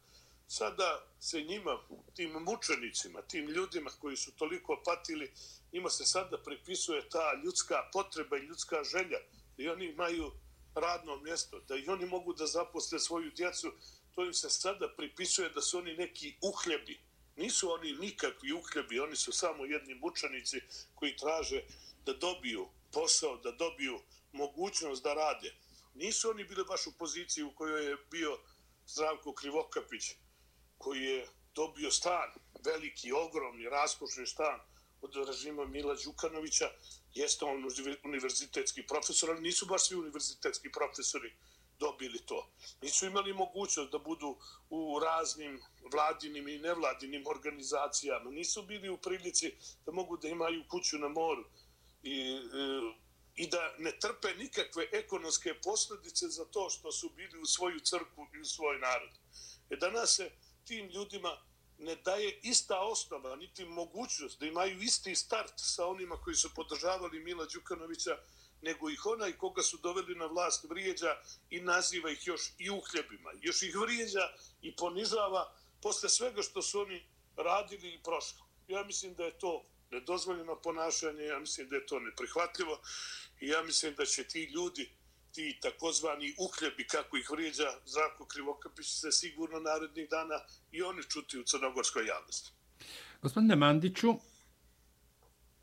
Sada 0.47 1.07
se 1.19 1.41
njima, 1.41 1.79
tim 2.15 2.31
mučenicima, 2.31 3.21
tim 3.21 3.45
ljudima 3.47 3.89
koji 3.89 4.17
su 4.17 4.31
toliko 4.31 4.81
patili, 4.85 5.31
njima 5.73 5.89
se 5.89 6.05
sada 6.05 6.37
pripisuje 6.37 7.09
ta 7.09 7.41
ljudska 7.43 7.89
potreba 7.93 8.37
i 8.37 8.45
ljudska 8.45 8.83
želja 8.83 9.17
da 9.57 9.71
oni 9.71 9.85
imaju 9.85 10.31
radno 10.75 11.15
mjesto, 11.15 11.59
da 11.59 11.75
i 11.75 11.89
oni 11.89 12.05
mogu 12.05 12.33
da 12.33 12.45
zaposle 12.45 12.99
svoju 12.99 13.31
djecu, 13.31 13.71
to 14.15 14.25
im 14.25 14.33
se 14.33 14.49
sada 14.49 14.89
pripisuje 14.97 15.49
da 15.49 15.61
su 15.61 15.77
oni 15.77 15.93
neki 15.93 16.35
uhljebi. 16.41 16.99
Nisu 17.35 17.71
oni 17.71 17.93
nikakvi 17.93 18.53
uhljebi, 18.53 18.99
oni 18.99 19.15
su 19.15 19.31
samo 19.31 19.65
jedni 19.65 19.95
mučanici 19.95 20.61
koji 20.95 21.17
traže 21.17 21.63
da 22.05 22.13
dobiju 22.13 22.67
posao, 22.91 23.37
da 23.37 23.51
dobiju 23.51 23.99
mogućnost 24.31 25.03
da 25.03 25.13
rade. 25.13 25.55
Nisu 25.93 26.29
oni 26.29 26.43
bili 26.43 26.63
baš 26.67 26.87
u 26.87 26.97
poziciji 26.97 27.43
u 27.43 27.55
kojoj 27.55 27.89
je 27.89 27.97
bio 28.11 28.39
Zdravko 28.87 29.33
Krivokapić, 29.33 30.11
koji 30.77 31.01
je 31.01 31.27
dobio 31.55 31.91
stan, 31.91 32.31
veliki, 32.65 33.11
ogromni, 33.11 33.69
raskošni 33.69 34.27
stan 34.27 34.59
od 35.01 35.27
režima 35.27 35.65
Mila 35.65 35.95
Đukanovića, 36.03 36.69
jeste 37.13 37.45
on 37.45 37.63
univerzitetski 38.03 38.87
profesor, 38.87 39.31
ali 39.31 39.41
nisu 39.41 39.65
baš 39.65 39.87
svi 39.87 39.95
univerzitetski 39.95 40.71
profesori 40.71 41.33
dobili 41.79 42.19
to. 42.25 42.51
Nisu 42.81 43.05
imali 43.05 43.33
mogućnost 43.33 43.91
da 43.91 43.99
budu 43.99 44.37
u 44.69 44.99
raznim 44.99 45.61
vladinim 45.91 46.47
i 46.47 46.59
nevladinim 46.59 47.23
organizacijama. 47.27 48.31
Nisu 48.31 48.63
bili 48.63 48.89
u 48.89 48.97
prilici 48.97 49.51
da 49.85 49.91
mogu 49.91 50.17
da 50.17 50.27
imaju 50.27 50.63
kuću 50.69 50.97
na 50.97 51.07
moru 51.07 51.45
i, 52.03 52.19
e, 52.21 52.93
i, 53.35 53.47
da 53.47 53.75
ne 53.77 53.99
trpe 53.99 54.35
nikakve 54.37 54.87
ekonomske 54.91 55.53
posljedice 55.63 56.27
za 56.27 56.45
to 56.45 56.69
što 56.69 56.91
su 56.91 57.09
bili 57.09 57.39
u 57.39 57.45
svoju 57.45 57.79
crku 57.79 58.27
i 58.33 58.39
u 58.39 58.45
svoj 58.45 58.79
narod. 58.79 59.09
E 59.69 59.75
danas 59.75 60.15
se 60.15 60.31
tim 60.65 60.89
ljudima 60.89 61.37
ne 61.77 61.95
daje 61.95 62.39
ista 62.43 62.79
osnova, 62.79 63.35
niti 63.35 63.65
mogućnost 63.65 64.39
da 64.39 64.45
imaju 64.45 64.81
isti 64.81 65.15
start 65.15 65.53
sa 65.55 65.87
onima 65.87 66.21
koji 66.21 66.35
su 66.35 66.53
podržavali 66.53 67.19
Mila 67.19 67.45
Đukanovića, 67.53 68.17
nego 68.65 68.89
ih 68.89 69.05
onaj 69.05 69.37
koga 69.37 69.61
su 69.61 69.77
doveli 69.77 70.15
na 70.15 70.25
vlast 70.25 70.65
vrijeđa 70.69 71.11
i 71.49 71.61
naziva 71.61 72.11
ih 72.11 72.27
još 72.27 72.41
i 72.57 72.69
uhljebima. 72.69 73.31
Još 73.41 73.63
ih 73.63 73.75
vrijeđa 73.75 74.25
i 74.61 74.75
ponižava 74.75 75.53
posle 75.81 76.09
svega 76.09 76.41
što 76.41 76.61
su 76.61 76.81
oni 76.81 77.05
radili 77.37 77.93
i 77.93 78.03
prošli. 78.03 78.39
Ja 78.67 78.83
mislim 78.83 79.13
da 79.13 79.23
je 79.23 79.37
to 79.37 79.65
nedozvoljeno 79.91 80.55
ponašanje, 80.61 81.23
ja 81.23 81.39
mislim 81.39 81.69
da 81.69 81.75
je 81.75 81.85
to 81.85 81.99
neprihvatljivo 81.99 82.79
i 83.39 83.47
ja 83.47 83.63
mislim 83.63 83.95
da 83.95 84.05
će 84.05 84.23
ti 84.23 84.43
ljudi 84.43 84.89
ti 85.31 85.59
takozvani 85.61 86.35
uhljebi, 86.37 86.87
kako 86.87 87.17
ih 87.17 87.29
vrijeđa 87.31 87.69
Zdravko 87.85 88.25
Krivokapić, 88.25 88.87
se 88.87 89.11
sigurno 89.11 89.59
narednih 89.59 90.09
dana 90.09 90.39
i 90.71 90.81
oni 90.81 91.03
čuti 91.03 91.39
u 91.39 91.43
crnogorskoj 91.43 92.07
javnosti. 92.07 92.51
Gospodine 93.21 93.55
Mandiću, 93.55 94.13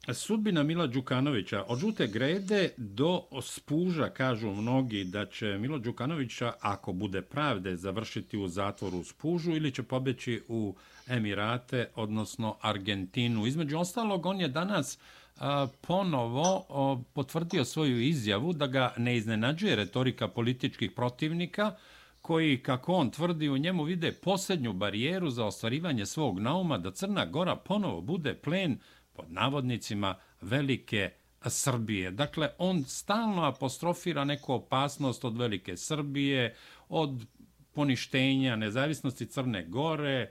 sudbina 0.08 0.62
Mila 0.62 0.86
Đukanovića 0.86 1.64
od 1.68 1.78
žute 1.78 2.06
grede 2.06 2.70
do 2.76 3.22
spuža, 3.42 4.08
kažu 4.08 4.50
mnogi, 4.50 5.04
da 5.04 5.26
će 5.26 5.46
Milo 5.46 5.78
Đukanovića, 5.78 6.52
ako 6.60 6.92
bude 6.92 7.22
pravde, 7.22 7.76
završiti 7.76 8.38
u 8.38 8.48
zatvoru 8.48 8.98
u 8.98 9.04
spužu 9.04 9.50
ili 9.50 9.72
će 9.72 9.82
pobeći 9.82 10.42
u 10.48 10.74
Emirate, 11.08 11.88
odnosno 11.94 12.56
Argentinu. 12.60 13.46
Između 13.46 13.78
ostalog, 13.78 14.26
on 14.26 14.40
je 14.40 14.48
danas 14.48 14.98
ponovo 15.80 17.04
potvrdio 17.12 17.64
svoju 17.64 18.00
izjavu 18.00 18.52
da 18.52 18.66
ga 18.66 18.94
ne 18.96 19.16
iznenađuje 19.16 19.76
retorika 19.76 20.28
političkih 20.28 20.90
protivnika 20.90 21.76
koji, 22.22 22.62
kako 22.62 22.94
on 22.94 23.10
tvrdi, 23.10 23.48
u 23.48 23.58
njemu 23.58 23.84
vide 23.84 24.12
posljednju 24.12 24.72
barijeru 24.72 25.30
za 25.30 25.44
ostvarivanje 25.44 26.06
svog 26.06 26.40
nauma 26.40 26.78
da 26.78 26.90
Crna 26.90 27.26
Gora 27.26 27.56
ponovo 27.56 28.00
bude 28.00 28.34
plen 28.34 28.78
pod 29.12 29.32
navodnicima 29.32 30.14
velike 30.40 31.10
Srbije. 31.46 32.10
Dakle, 32.10 32.50
on 32.58 32.84
stalno 32.84 33.42
apostrofira 33.42 34.24
neku 34.24 34.52
opasnost 34.52 35.24
od 35.24 35.36
velike 35.36 35.76
Srbije, 35.76 36.54
od 36.88 37.26
poništenja 37.74 38.56
nezavisnosti 38.56 39.26
Crne 39.26 39.64
Gore 39.68 40.30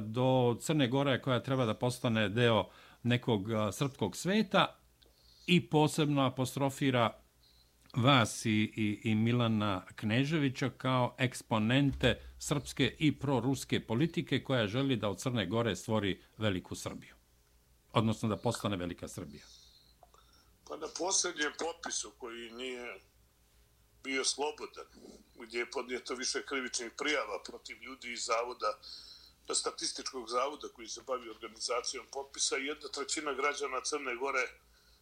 do 0.00 0.56
Crne 0.60 0.88
Gore 0.88 1.20
koja 1.20 1.40
treba 1.40 1.64
da 1.64 1.74
postane 1.74 2.28
deo 2.28 2.68
nekog 3.02 3.46
srpskog 3.72 4.16
sveta 4.16 4.78
i 5.46 5.60
posebno 5.60 6.22
apostrofira 6.22 7.10
vas 7.96 8.46
i, 8.46 8.50
i, 8.50 9.10
i 9.10 9.14
Milana 9.14 9.82
Kneževića 9.96 10.70
kao 10.70 11.14
eksponente 11.18 12.18
srpske 12.38 12.94
i 12.98 13.12
proruske 13.18 13.80
politike 13.80 14.42
koja 14.42 14.66
želi 14.66 14.96
da 14.96 15.08
od 15.08 15.18
Crne 15.18 15.46
Gore 15.46 15.76
stvori 15.76 16.20
veliku 16.38 16.74
Srbiju. 16.74 17.21
Odnosno 17.92 18.28
da 18.28 18.36
postane 18.36 18.76
velika 18.76 19.08
Srbija. 19.08 19.44
Pa 20.68 20.76
na 20.76 20.88
posljednjem 20.98 21.52
popisu 21.58 22.12
koji 22.18 22.50
nije 22.50 23.00
bio 24.04 24.24
slobodan, 24.24 24.86
gdje 25.34 25.58
je 25.58 25.70
podnijeto 25.70 26.14
više 26.14 26.46
krivičnih 26.46 26.92
prijava 26.98 27.42
protiv 27.42 27.82
ljudi 27.82 28.12
iz 28.12 28.24
zavoda 28.24 28.78
statističkog 29.54 30.28
zavoda 30.28 30.68
koji 30.68 30.88
se 30.88 31.02
bavi 31.02 31.30
organizacijom 31.30 32.06
popisa, 32.12 32.56
jedna 32.56 32.88
trećina 32.88 33.32
građana 33.32 33.80
Crne 33.84 34.16
Gore 34.16 34.48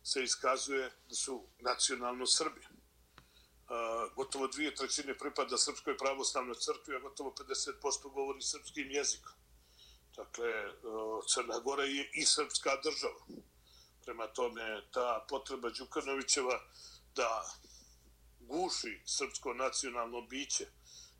se 0.03 0.25
iskazuje 0.25 0.91
da 1.09 1.15
su 1.15 1.47
nacionalno 1.59 2.27
Srbi. 2.27 2.61
Gotovo 4.17 4.47
dvije 4.47 4.75
trećine 4.75 5.19
pripada 5.19 5.59
Srpskoj 5.59 5.97
pravoslavnoj 5.97 6.55
crkvi, 6.55 6.97
a 6.97 6.99
gotovo 7.01 7.35
50% 7.39 8.13
govori 8.13 8.43
srpskim 8.43 8.91
jezikom. 8.91 9.33
Dakle, 10.17 10.49
e, 10.49 10.73
Crna 11.35 11.59
Gora 11.59 11.85
je 11.85 12.11
i 12.15 12.25
srpska 12.25 12.71
država. 12.85 13.43
Prema 14.05 14.27
tome, 14.27 14.83
ta 14.93 15.27
potreba 15.29 15.71
Đukanovićeva 15.71 16.61
da 17.15 17.51
guši 18.41 19.03
srpsko 19.07 19.55
nacionalno 19.55 20.21
biće, 20.23 20.67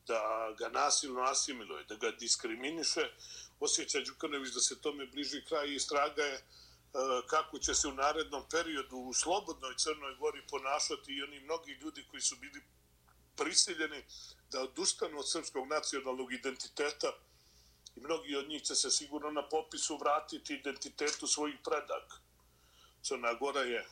da 0.07 0.55
ga 0.59 0.69
nasilno 0.69 1.21
asimiluje, 1.21 1.85
da 1.85 1.95
ga 1.95 2.11
diskriminiše, 2.11 3.01
osjeća 3.61 4.01
Đukanović 4.01 4.55
da 4.55 4.61
se 4.61 4.81
tome 4.81 5.07
bliži 5.07 5.45
kraj 5.49 5.75
i 5.75 5.79
straga 5.79 6.23
je 6.23 6.35
e, 6.35 6.43
kako 7.27 7.59
će 7.59 7.75
se 7.75 7.89
u 7.89 7.93
narednom 7.93 8.45
periodu 8.51 8.97
u 8.97 9.15
slobodnoj 9.15 9.75
Crnoj 9.77 10.15
Gori 10.15 10.47
ponašati 10.51 11.13
i 11.13 11.23
oni 11.23 11.41
mnogi 11.41 11.73
ljudi 11.73 12.07
koji 12.11 12.23
su 12.23 12.37
bili 12.37 12.63
prisiljeni 13.37 14.05
da 14.51 14.63
odustanu 14.63 15.19
od 15.19 15.31
srpskog 15.31 15.69
nacionalnog 15.69 16.33
identiteta 16.33 17.13
i 17.97 18.01
mnogi 18.01 18.37
od 18.37 18.49
njih 18.49 18.63
će 18.63 18.75
se 18.75 18.91
sigurno 18.91 19.31
na 19.31 19.49
popisu 19.49 19.97
vratiti 19.97 20.55
identitetu 20.55 21.27
svojih 21.27 21.57
predaka. 21.65 22.17
Crna 23.03 23.35
Gora 23.35 23.61
je 23.61 23.87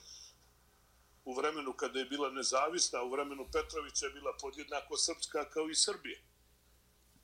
u 1.24 1.34
vremenu 1.34 1.72
kada 1.72 1.98
je 1.98 2.04
bila 2.04 2.30
nezavisna, 2.30 3.02
u 3.02 3.10
vremenu 3.10 3.48
Petrovića 3.52 4.06
je 4.06 4.12
bila 4.12 4.36
podjednako 4.40 4.96
srpska 4.96 5.50
kao 5.50 5.70
i 5.70 5.74
Srbije. 5.74 6.20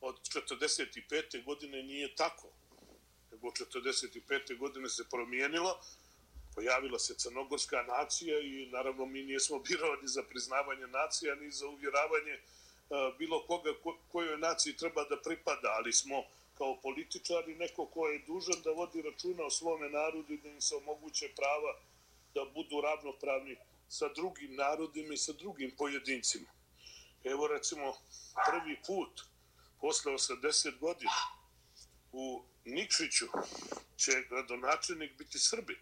Od 0.00 0.20
45. 0.20 1.44
godine 1.44 1.82
nije 1.82 2.14
tako. 2.14 2.48
Nego 3.30 3.48
od 3.48 3.54
45. 3.54 4.58
godine 4.58 4.88
se 4.88 5.04
promijenilo, 5.10 5.80
pojavila 6.54 6.98
se 6.98 7.14
crnogorska 7.14 7.82
nacija 7.82 8.40
i 8.40 8.66
naravno 8.72 9.06
mi 9.06 9.22
nismo 9.22 9.58
birovani 9.58 10.08
za 10.08 10.22
priznavanje 10.22 10.86
nacija 10.86 11.34
ni 11.34 11.50
za 11.50 11.68
uvjeravanje 11.68 12.40
bilo 13.18 13.46
koga 13.46 13.70
kojoj 14.12 14.38
naciji 14.38 14.76
treba 14.76 15.04
da 15.04 15.22
pripada, 15.22 15.68
ali 15.78 15.92
smo 15.92 16.24
kao 16.58 16.80
političari 16.82 17.54
neko 17.54 17.86
ko 17.86 18.08
je 18.08 18.18
dužan 18.26 18.62
da 18.64 18.70
vodi 18.70 19.02
računa 19.02 19.44
o 19.44 19.50
svome 19.50 19.88
narodu 19.88 20.32
i 20.32 20.38
da 20.38 20.48
im 20.48 20.60
se 20.60 20.76
omoguće 20.76 21.28
prava 21.36 21.80
da 22.34 22.44
budu 22.54 22.80
ravnopravni 22.80 23.56
sa 23.88 24.08
drugim 24.08 24.54
narodima 24.54 25.14
i 25.14 25.16
sa 25.16 25.32
drugim 25.32 25.70
pojedincima. 25.78 26.48
Evo 27.24 27.46
recimo 27.46 27.94
prvi 28.50 28.76
put 28.86 29.22
posle 29.80 30.12
80 30.12 30.78
godina 30.78 31.12
u 32.12 32.42
Nikšiću 32.64 33.26
će 33.96 34.12
gradonačelnik 34.28 35.18
biti 35.18 35.38
Srbi. 35.38 35.78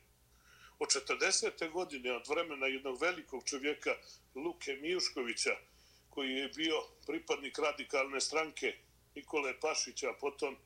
Od 0.79 0.89
40. 0.89 1.71
godine, 1.71 2.13
od 2.13 2.29
vremena 2.29 2.67
jednog 2.67 3.03
velikog 3.03 3.45
čovjeka 3.45 3.91
Luke 4.35 4.73
Mijuškovića, 4.73 5.57
koji 6.11 6.31
je 6.31 6.49
bio 6.49 6.83
pripadnik 7.07 7.59
radikalne 7.59 8.21
stranke 8.21 8.75
Nikole 9.15 9.61
Pašića, 9.61 10.13
potom 10.21 10.57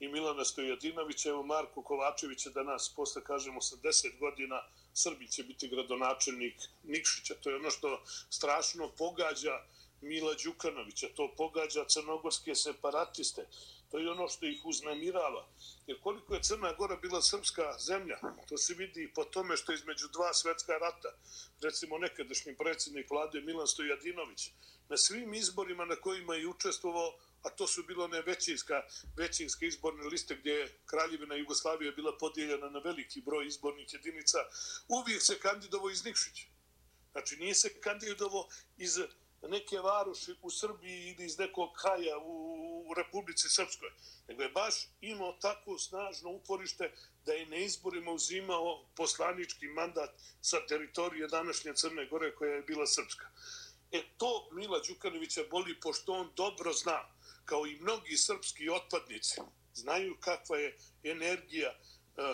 i 0.00 0.08
Milana 0.08 0.44
Stojadinovića, 0.44 1.28
evo 1.28 1.42
Marko 1.42 1.82
Kovačevića 1.82 2.50
danas, 2.50 2.92
posle 2.96 3.24
kažemo 3.24 3.60
80 3.60 4.18
godina, 4.18 4.62
Srbi 4.94 5.28
će 5.28 5.42
biti 5.42 5.68
gradonačelnik 5.68 6.54
Nikšića. 6.82 7.34
To 7.34 7.50
je 7.50 7.56
ono 7.56 7.70
što 7.70 8.02
strašno 8.30 8.92
pogađa 8.98 9.64
Mila 10.00 10.34
Đukanovića, 10.44 11.08
to 11.16 11.34
pogađa 11.36 11.84
crnogorske 11.84 12.54
separatiste, 12.54 13.46
to 13.90 13.98
je 13.98 14.10
ono 14.10 14.28
što 14.28 14.46
ih 14.46 14.60
uznemirava. 14.64 15.48
Jer 15.86 16.00
koliko 16.00 16.34
je 16.34 16.42
Crna 16.42 16.72
Gora 16.72 16.96
bila 16.96 17.22
srpska 17.22 17.78
zemlja, 17.78 18.18
to 18.48 18.56
se 18.56 18.74
vidi 18.74 19.02
i 19.02 19.12
po 19.14 19.24
tome 19.24 19.56
što 19.56 19.72
između 19.72 20.08
dva 20.08 20.34
svetska 20.34 20.72
rata, 20.72 21.08
recimo 21.62 21.98
nekadašnji 21.98 22.56
predsjednik 22.56 23.10
vlade 23.10 23.40
Milan 23.40 23.66
Stojadinović, 23.66 24.50
na 24.88 24.96
svim 24.96 25.34
izborima 25.34 25.84
na 25.84 25.96
kojima 25.96 26.34
je 26.34 26.48
učestvovao, 26.48 27.18
a 27.42 27.50
to 27.50 27.66
su 27.66 27.82
bilo 27.82 28.04
one 28.04 28.22
većinska, 28.22 28.82
većinske 29.16 29.66
izborne 29.66 30.04
liste 30.04 30.36
gdje 30.36 30.52
je 30.52 30.78
Kraljevina 30.86 31.34
Jugoslavija 31.34 31.92
bila 31.92 32.18
podijeljena 32.18 32.70
na 32.70 32.78
veliki 32.78 33.20
broj 33.20 33.46
izbornih 33.46 33.92
jedinica, 33.92 34.38
uvijek 34.88 35.22
se 35.22 35.38
kandidovo 35.38 35.90
iz 35.90 36.04
Nikšića. 36.04 36.46
Znači 37.12 37.36
nije 37.36 37.54
se 37.54 37.80
kandidovo 37.80 38.48
iz 38.76 38.98
neke 39.42 39.78
varoši 39.78 40.34
u 40.42 40.50
Srbiji 40.50 41.08
ili 41.08 41.24
iz 41.24 41.38
nekog 41.38 41.72
kraja 41.72 42.18
u, 42.18 42.84
u 42.90 42.94
Republici 42.94 43.48
Srpskoj, 43.48 43.90
nego 44.28 44.42
je 44.42 44.48
baš 44.48 44.74
imao 45.00 45.32
tako 45.32 45.78
snažno 45.78 46.30
uporište 46.30 46.92
da 47.24 47.32
je 47.32 47.46
na 47.46 47.56
izborima 47.56 48.10
uzimao 48.10 48.86
poslanički 48.96 49.66
mandat 49.66 50.10
sa 50.40 50.66
teritorije 50.66 51.28
današnje 51.28 51.74
Crne 51.74 52.06
Gore 52.06 52.34
koja 52.34 52.54
je 52.54 52.62
bila 52.62 52.86
srpska. 52.86 53.26
E 53.92 54.02
to 54.18 54.48
Mila 54.52 54.80
Đukanovića 54.88 55.42
boli 55.50 55.80
pošto 55.80 56.12
on 56.12 56.30
dobro 56.36 56.72
zna, 56.72 57.17
kao 57.48 57.66
i 57.66 57.80
mnogi 57.80 58.16
srpski 58.16 58.68
otpadnici, 58.70 59.40
znaju 59.74 60.16
kakva 60.20 60.56
je 60.58 60.76
energija 61.02 61.70
e, 61.70 61.78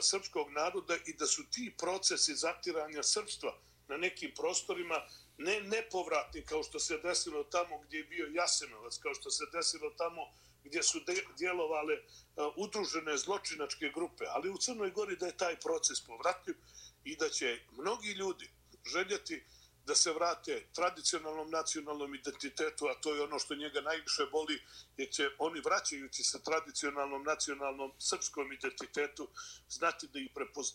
srpskog 0.03 0.51
naroda 0.51 0.97
i 1.07 1.13
da 1.13 1.27
su 1.27 1.43
ti 1.51 1.75
procesi 1.79 2.35
zatiranja 2.35 3.03
srpstva 3.03 3.59
na 3.89 3.97
nekim 3.97 4.33
prostorima 4.37 4.99
ne 5.39 5.61
nepovratni 5.61 6.43
kao 6.43 6.63
što 6.63 6.79
se 6.79 6.99
desilo 6.99 7.45
tamo 7.45 7.79
gdje 7.79 7.99
je 7.99 8.05
bio 8.05 8.27
Jasenovac, 8.35 8.99
kao 8.99 9.15
što 9.15 9.31
se 9.31 9.45
desilo 9.53 9.91
tamo 9.91 10.23
gdje 10.65 10.83
su 10.83 11.01
djelovale 11.39 11.95
utružene 11.97 12.53
udružene 12.57 13.17
zločinačke 13.19 13.91
grupe, 13.95 14.25
ali 14.29 14.51
u 14.51 14.59
Crnoj 14.59 14.91
Gori 14.91 15.17
da 15.17 15.27
je 15.27 15.37
taj 15.37 15.61
proces 15.61 16.01
povratljiv 16.07 16.57
i 17.05 17.17
da 17.17 17.29
će 17.29 17.61
mnogi 17.73 18.13
ljudi 18.13 18.51
željeti 18.93 19.45
da 19.87 19.95
se 19.95 20.13
vrate 20.13 20.67
tradicionalnom 20.75 21.51
nacionalnom 21.51 22.15
identitetu, 22.15 22.87
a 22.87 22.95
to 22.95 23.15
je 23.15 23.23
ono 23.23 23.39
što 23.39 23.55
njega 23.55 23.81
najviše 23.81 24.27
boli, 24.33 24.63
jer 24.97 25.11
će 25.11 25.29
oni 25.39 25.61
vraćajući 25.61 26.23
se 26.23 26.43
tradicionalnom 26.43 27.23
nacionalnom 27.25 27.93
srpskom 27.99 28.53
identitetu 28.53 29.29
znati 29.69 30.09
da 30.09 30.19
ih 30.19 30.31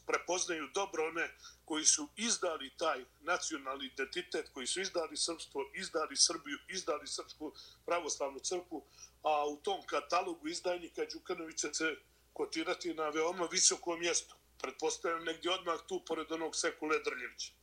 prepoznaju 0.05 0.67
dobro 0.73 1.07
one 1.07 1.35
koji 1.65 1.85
su 1.85 2.09
izdali 2.15 2.69
taj 2.77 3.05
nacionalni 3.19 3.85
identitet, 3.85 4.49
koji 4.53 4.67
su 4.67 4.81
izdali 4.81 5.17
srpstvo, 5.17 5.71
izdali 5.73 6.15
Srbiju, 6.17 6.57
izdali 6.67 7.07
Srpsku 7.07 7.53
pravoslavnu 7.85 8.39
crku, 8.39 8.83
a 9.23 9.47
u 9.47 9.57
tom 9.57 9.85
katalogu 9.85 10.47
izdajnika 10.47 11.05
Đukanovića 11.13 11.73
se 11.73 11.95
kotirati 12.33 12.93
na 12.93 13.09
veoma 13.09 13.47
visokom 13.51 13.99
mjestu. 13.99 14.35
Pretpostavljam 14.61 15.23
negdje 15.23 15.51
odmah 15.51 15.79
tu, 15.87 16.05
pored 16.05 16.31
onog 16.31 16.55
Sekule 16.55 16.99
Drljevića. 16.99 17.58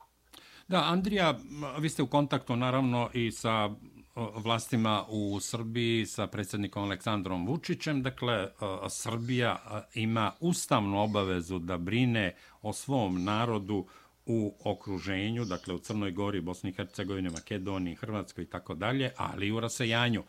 Da, 0.68 0.84
Andrija, 0.84 1.38
vi 1.78 1.88
ste 1.88 2.02
u 2.02 2.06
kontaktu 2.06 2.56
naravno 2.56 3.10
i 3.14 3.32
sa 3.32 3.70
vlastima 4.16 5.04
u 5.08 5.40
Srbiji, 5.40 6.06
sa 6.06 6.26
predsjednikom 6.26 6.82
Aleksandrom 6.82 7.46
Vučićem. 7.46 8.02
Dakle, 8.02 8.48
Srbija 8.88 9.84
ima 9.94 10.32
ustavnu 10.40 11.02
obavezu 11.02 11.58
da 11.58 11.78
brine 11.78 12.34
o 12.62 12.72
svom 12.72 13.24
narodu 13.24 13.86
u 14.26 14.54
okruženju, 14.64 15.44
dakle 15.44 15.74
u 15.74 15.78
Crnoj 15.78 16.10
Gori, 16.10 16.40
Bosni 16.40 16.70
i 16.70 16.72
Hercegovini, 16.72 17.30
Makedoniji, 17.30 17.94
Hrvatskoj 17.94 18.44
i 18.44 18.50
tako 18.50 18.74
dalje, 18.74 19.12
ali 19.16 19.46
i 19.46 19.52
u 19.52 19.60
rasejanju. 19.60 20.24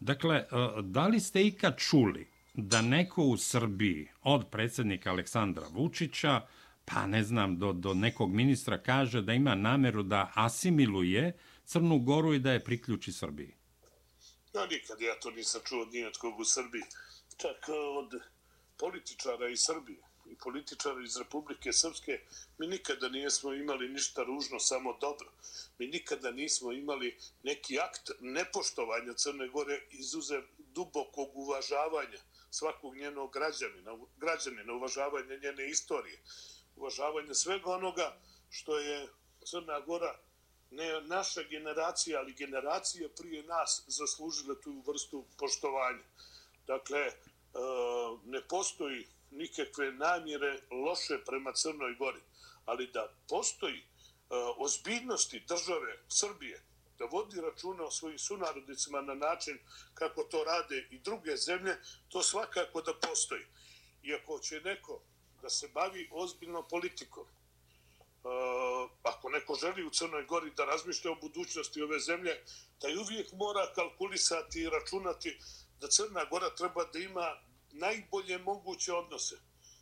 Dakle, 0.00 0.44
da 0.82 1.06
li 1.06 1.20
ste 1.20 1.46
ikad 1.46 1.78
čuli 1.78 2.28
da 2.54 2.82
neko 2.82 3.24
u 3.24 3.36
Srbiji 3.36 4.08
od 4.22 4.46
predsjednika 4.50 5.10
Aleksandra 5.10 5.66
Vučića 5.70 6.40
pa 6.84 7.06
ne 7.06 7.22
znam, 7.24 7.58
do, 7.58 7.72
do 7.72 7.94
nekog 7.94 8.30
ministra 8.30 8.82
kaže 8.82 9.22
da 9.22 9.32
ima 9.32 9.54
nameru 9.54 10.02
da 10.02 10.32
asimiluje 10.34 11.38
Crnu 11.64 11.98
Goru 11.98 12.34
i 12.34 12.38
da 12.38 12.52
je 12.52 12.64
priključi 12.64 13.12
Srbiji. 13.12 13.54
Ja 14.54 14.66
nikad 14.66 15.00
ja 15.00 15.20
to 15.20 15.30
nisam 15.30 15.60
čuo 15.64 15.82
od 15.82 15.92
nijetkog 15.92 16.38
u 16.38 16.44
Srbiji. 16.44 16.82
Čak 17.36 17.68
e, 17.68 17.72
od 17.72 18.20
političara 18.78 19.48
iz 19.48 19.60
Srbije 19.60 19.98
i 20.30 20.36
političara 20.36 21.02
iz 21.04 21.16
Republike 21.16 21.72
Srpske, 21.72 22.20
mi 22.58 22.66
nikada 22.66 23.08
nismo 23.08 23.52
imali 23.52 23.88
ništa 23.88 24.22
ružno, 24.22 24.58
samo 24.58 24.98
dobro. 25.00 25.32
Mi 25.78 25.86
nikada 25.86 26.30
nismo 26.30 26.72
imali 26.72 27.16
neki 27.42 27.78
akt 27.80 28.10
nepoštovanja 28.20 29.14
Crne 29.14 29.48
Gore 29.48 29.80
izuzev 29.90 30.42
dubokog 30.58 31.30
uvažavanja 31.34 32.18
svakog 32.50 32.96
njenog 32.96 33.32
građanina, 33.32 33.98
građanina, 34.16 34.72
uvažavanja 34.72 35.36
njene 35.42 35.70
istorije 35.70 36.18
uvažavanje 36.76 37.34
svega 37.34 37.70
onoga 37.70 38.16
što 38.50 38.78
je 38.78 39.08
Crna 39.44 39.80
Gora, 39.80 40.18
ne 40.70 41.00
naša 41.00 41.42
generacija, 41.42 42.20
ali 42.20 42.32
generacije 42.32 43.08
prije 43.08 43.42
nas 43.42 43.84
zaslužile 43.86 44.60
tu 44.60 44.82
vrstu 44.86 45.24
poštovanja. 45.38 46.04
Dakle, 46.66 47.00
e, 47.00 47.12
ne 48.24 48.40
postoji 48.48 49.06
nikakve 49.30 49.92
namjere 49.92 50.60
loše 50.70 51.18
prema 51.26 51.52
Crnoj 51.52 51.94
Gori, 51.94 52.20
ali 52.64 52.86
da 52.86 53.12
postoji 53.28 53.78
e, 53.78 53.84
ozbiljnosti 54.56 55.44
države 55.48 55.98
Srbije, 56.08 56.62
da 56.98 57.04
vodi 57.04 57.40
računa 57.40 57.84
o 57.84 57.90
svojim 57.90 58.18
sunarodnicima 58.18 59.00
na 59.00 59.14
način 59.14 59.58
kako 59.94 60.24
to 60.24 60.44
rade 60.44 60.88
i 60.90 60.98
druge 60.98 61.36
zemlje, 61.36 61.76
to 62.08 62.22
svakako 62.22 62.82
da 62.82 62.94
postoji. 62.94 63.44
Iako 64.02 64.38
će 64.38 64.60
neko 64.60 65.00
da 65.42 65.50
se 65.50 65.68
bavi 65.68 66.08
ozbiljno 66.12 66.62
politikom. 66.62 67.24
Uh, 67.24 68.90
ako 69.02 69.28
neko 69.28 69.54
želi 69.54 69.84
u 69.84 69.90
Crnoj 69.90 70.24
Gori 70.24 70.50
da 70.56 70.64
razmišlja 70.64 71.10
o 71.10 71.20
budućnosti 71.20 71.82
ove 71.82 72.00
zemlje, 72.00 72.44
taj 72.78 72.96
uvijek 72.96 73.32
mora 73.32 73.72
kalkulisati 73.74 74.60
i 74.60 74.70
računati 74.70 75.38
da 75.80 75.88
Crna 75.88 76.24
Gora 76.24 76.54
treba 76.54 76.84
da 76.84 76.98
ima 76.98 77.36
najbolje 77.72 78.38
moguće 78.38 78.92
odnose 78.92 79.36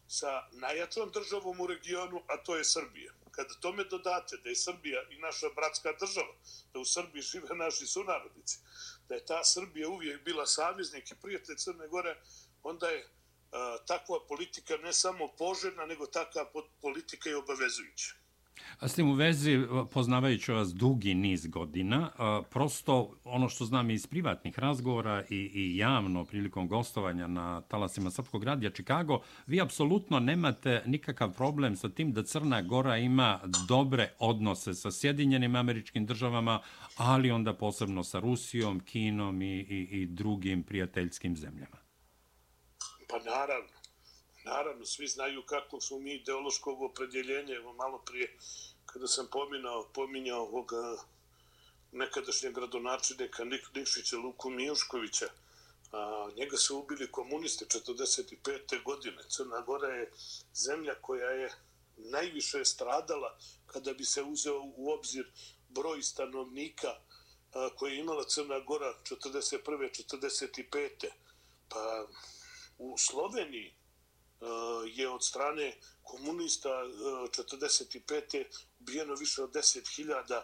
sa 0.09 0.49
najjačom 0.53 1.11
državom 1.11 1.61
u 1.61 1.67
regionu, 1.67 2.23
a 2.27 2.37
to 2.37 2.57
je 2.57 2.65
Srbija. 2.65 3.13
Kada 3.31 3.55
tome 3.61 3.85
dodate 3.85 4.37
da 4.37 4.49
je 4.49 4.57
Srbija 4.57 5.03
i 5.11 5.19
naša 5.19 5.47
bratska 5.57 5.93
država, 6.01 6.35
da 6.73 6.81
u 6.81 6.85
Srbiji 6.85 7.23
žive 7.23 7.57
naši 7.57 7.87
sunarodnici, 7.87 8.59
da 9.09 9.15
je 9.15 9.27
ta 9.27 9.45
Srbija 9.45 9.89
uvijek 9.89 10.25
bila 10.25 10.47
saveznik 10.47 11.11
i 11.11 11.21
prijatelj 11.23 11.57
Crne 11.57 11.89
Gore, 11.89 12.17
onda 12.63 12.89
je 12.89 13.09
takva 13.87 14.19
politika 14.29 14.77
ne 14.77 14.93
samo 14.93 15.29
poželjna, 15.39 15.87
nego 15.87 16.07
takva 16.07 16.45
politika 16.81 17.29
je 17.29 17.37
obavezujuća. 17.37 18.21
A 18.79 18.89
s 18.89 18.95
tim 18.95 19.11
u 19.11 19.15
vezi, 19.15 19.53
e, 19.53 19.67
poznavajući 19.93 20.53
vas 20.53 20.75
dugi 20.75 21.15
niz 21.15 21.47
godina, 21.47 22.11
e, 22.13 22.51
prosto 22.51 23.17
ono 23.25 23.49
što 23.49 23.65
znam 23.65 23.91
iz 23.91 24.07
privatnih 24.07 24.59
razgovora 24.59 25.25
i, 25.31 25.37
i 25.37 25.77
javno 25.77 26.25
prilikom 26.25 26.69
gostovanja 26.69 27.27
na 27.27 27.61
talasima 27.61 28.11
Srpskog 28.11 28.45
radija 28.45 28.71
Čikago, 28.71 29.21
vi 29.47 29.61
apsolutno 29.61 30.21
nemate 30.21 30.83
nikakav 30.87 31.33
problem 31.33 31.77
sa 31.77 31.89
tim 31.89 32.13
da 32.13 32.23
Crna 32.23 32.63
Gora 32.63 32.97
ima 32.97 33.41
dobre 33.69 34.13
odnose 34.19 34.75
sa 34.75 34.91
Sjedinjenim 34.91 35.57
američkim 35.57 36.07
državama, 36.07 36.61
ali 36.97 37.31
onda 37.31 37.55
posebno 37.55 38.05
sa 38.05 38.19
Rusijom, 38.19 38.81
Kinom 38.81 39.43
i, 39.43 39.59
i, 39.59 39.89
i 39.91 40.07
drugim 40.07 40.63
prijateljskim 40.63 41.37
zemljama. 41.37 41.80
Pa 43.11 43.19
naravno. 43.19 43.81
Naravno, 44.45 44.87
svi 44.87 45.07
znaju 45.07 45.43
kako 45.43 45.81
smo 45.81 45.99
mi 45.99 46.15
ideološkog 46.15 46.83
opredjeljenja. 46.83 47.55
Evo 47.55 47.73
malo 47.73 47.99
prije, 47.99 48.37
kada 48.87 49.07
sam 49.07 49.29
pominao, 49.33 49.89
pominjao 49.95 50.41
ovoga 50.41 50.77
eh, 50.77 51.03
nekadašnjeg 51.93 52.55
gradonačelnika 52.55 53.45
Nik, 53.45 53.75
Nikšića 53.75 54.17
Luku 54.17 54.51
Mijuškovića, 54.51 55.29
a, 55.93 56.29
njega 56.37 56.57
su 56.57 56.79
ubili 56.79 57.13
komunisti 57.13 57.65
45. 57.65 58.83
godine. 58.85 59.23
Crna 59.29 59.61
Gora 59.61 59.89
je 59.89 60.13
zemlja 60.55 60.95
koja 61.01 61.31
je 61.31 61.53
najviše 61.97 62.65
stradala 62.65 63.39
kada 63.67 63.93
bi 63.93 64.05
se 64.05 64.23
uzeo 64.23 64.63
u 64.77 64.93
obzir 64.93 65.31
broj 65.69 66.03
stanovnika 66.03 66.89
a, 67.53 67.71
koje 67.77 67.93
je 67.93 68.01
imala 68.01 68.25
Crna 68.25 68.61
Gora 68.61 68.95
41. 69.03 69.65
45. 69.65 71.07
Pa 71.69 72.07
u 72.81 72.99
Sloveniji 72.99 73.67
e, 73.67 73.75
je 74.87 75.09
od 75.09 75.25
strane 75.25 75.77
komunista 76.03 76.69
e, 76.69 76.87
45. 77.43 78.45
ubijeno 78.81 79.15
više 79.15 79.43
od 79.43 79.51
10.000 79.51 80.35
e, 80.35 80.43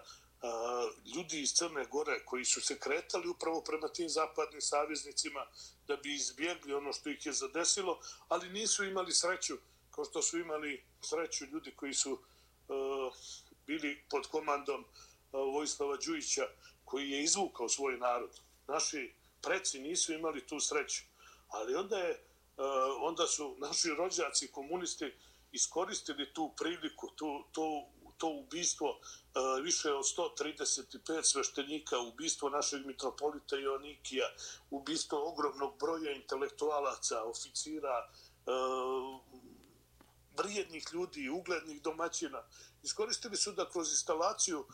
ljudi 1.15 1.41
iz 1.41 1.53
Crne 1.53 1.87
Gore 1.87 2.25
koji 2.25 2.45
su 2.45 2.61
se 2.61 2.79
kretali 2.79 3.29
upravo 3.29 3.61
prema 3.61 3.89
tim 3.89 4.09
zapadnim 4.09 4.61
saveznicima 4.61 5.47
da 5.87 5.97
bi 5.97 6.15
izbjegli 6.15 6.75
ono 6.75 6.93
što 6.93 7.11
ih 7.11 7.27
je 7.27 7.33
zadesilo, 7.33 8.01
ali 8.29 8.49
nisu 8.49 8.85
imali 8.85 9.13
sreću 9.13 9.57
kao 9.91 10.05
što 10.05 10.23
su 10.23 10.39
imali 10.39 10.85
sreću 11.01 11.45
ljudi 11.45 11.75
koji 11.77 11.95
su 11.95 12.19
bili 13.67 14.05
pod 14.11 14.27
komandom 14.27 14.85
Vojislava 15.33 15.97
Đujića 15.97 16.47
koji 16.85 17.11
je 17.11 17.23
izvukao 17.23 17.69
svoj 17.69 17.99
narod. 17.99 18.41
Naši 18.69 19.13
preci 19.43 19.79
nisu 19.79 20.13
imali 20.13 20.47
tu 20.47 20.61
sreću, 20.61 21.03
ali 21.49 21.75
onda 21.75 21.99
je 21.99 22.26
Eh, 22.59 22.63
onda 23.01 23.27
su 23.27 23.57
naši 23.59 23.89
rođaci 23.89 24.53
komunisti 24.53 25.13
iskoristili 25.53 26.33
tu 26.35 26.55
priliku, 26.57 27.11
tu, 27.17 27.45
to, 27.53 27.91
to 28.17 28.29
ubistvo 28.29 29.01
eh, 29.01 29.63
više 29.63 29.93
od 29.93 30.05
135 30.05 31.23
sveštenika, 31.23 31.99
ubistvo 31.99 32.51
našeg 32.51 32.87
mitropolita 32.87 33.57
Ionikija, 33.57 34.27
ubistvo 34.71 35.33
ogromnog 35.33 35.79
broja 35.79 36.13
intelektualaca, 36.13 37.25
oficira, 37.25 38.11
eh, 38.47 38.53
vrijednih 40.39 40.85
ljudi, 40.93 41.29
uglednih 41.29 41.83
domaćina. 41.83 42.43
Iskoristili 42.83 43.37
su 43.37 43.53
da 43.53 43.71
kroz 43.71 43.91
instalaciju 43.91 44.67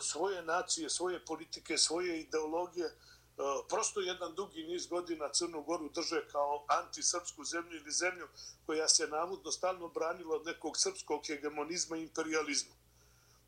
svoje 0.00 0.42
nacije, 0.42 0.90
svoje 0.90 1.24
politike, 1.24 1.78
svoje 1.78 2.20
ideologije, 2.20 2.90
Eh, 3.38 3.42
prosto 3.68 4.00
jedan 4.00 4.34
dugi 4.34 4.62
niz 4.62 4.86
godina 4.86 5.28
Crnu 5.28 5.62
Goru 5.62 5.88
drže 5.88 6.28
kao 6.32 6.64
antisrpsku 6.68 7.44
zemlju 7.44 7.76
ili 7.76 7.90
zemlju 7.90 8.28
koja 8.66 8.88
se 8.88 9.08
navodno 9.08 9.52
stalno 9.52 9.88
branila 9.88 10.36
od 10.36 10.46
nekog 10.46 10.78
srpskog 10.78 11.26
hegemonizma 11.26 11.96
i 11.96 12.02
imperializma. 12.02 12.74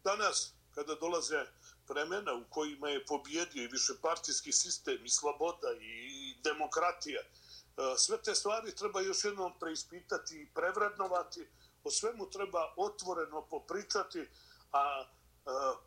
Danas, 0.05 0.53
kada 0.74 0.94
dolaze 0.94 1.46
vremena 1.88 2.35
u 2.35 2.44
kojima 2.51 2.88
je 2.88 3.07
pobjedio 3.07 3.62
i 3.62 3.66
višepartijski 3.66 4.53
sistem 4.53 5.05
i 5.05 5.09
sloboda 5.11 5.72
i 5.81 6.35
demokratija, 6.44 7.20
eh, 7.20 7.94
sve 7.96 8.22
te 8.22 8.35
stvari 8.35 8.77
treba 8.77 9.01
još 9.01 9.24
jednom 9.24 9.53
preispitati 9.61 10.42
i 10.42 10.48
prevrednovati, 10.55 11.48
o 11.85 11.90
svemu 11.90 12.31
treba 12.31 12.74
otvoreno 12.77 13.42
popričati, 13.42 14.29
a 14.72 15.05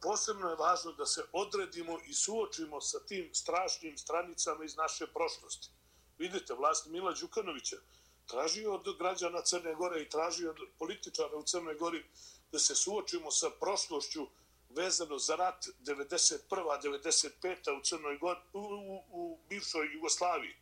posebno 0.01 0.49
je 0.49 0.55
važno 0.55 0.91
da 0.91 1.05
se 1.05 1.23
odredimo 1.31 1.99
i 2.05 2.13
suočimo 2.13 2.81
sa 2.81 2.99
tim 2.99 3.29
strašnim 3.33 3.97
stranicama 3.97 4.65
iz 4.65 4.75
naše 4.75 5.07
prošlosti. 5.07 5.69
Vidite, 6.17 6.53
vlast 6.53 6.85
Mila 6.85 7.13
Đukanovića 7.13 7.77
tražio 8.25 8.73
od 8.73 8.97
građana 8.97 9.41
Crne 9.41 9.75
Gore 9.75 10.01
i 10.01 10.09
tražio 10.09 10.49
od 10.49 10.57
političara 10.79 11.37
u 11.37 11.43
Crnoj 11.43 11.75
Gori 11.75 12.05
da 12.51 12.59
se 12.59 12.75
suočimo 12.75 13.31
sa 13.31 13.49
prošlošću 13.49 14.27
vezano 14.69 15.19
za 15.19 15.35
rat 15.35 15.65
91. 15.79 16.39
95. 16.49 17.79
u 17.79 17.81
Crnoj 17.83 18.17
Gori, 18.17 18.39
u, 18.53 18.59
u, 18.59 19.03
u 19.09 19.39
bivšoj 19.49 19.93
Jugoslaviji. 19.93 20.55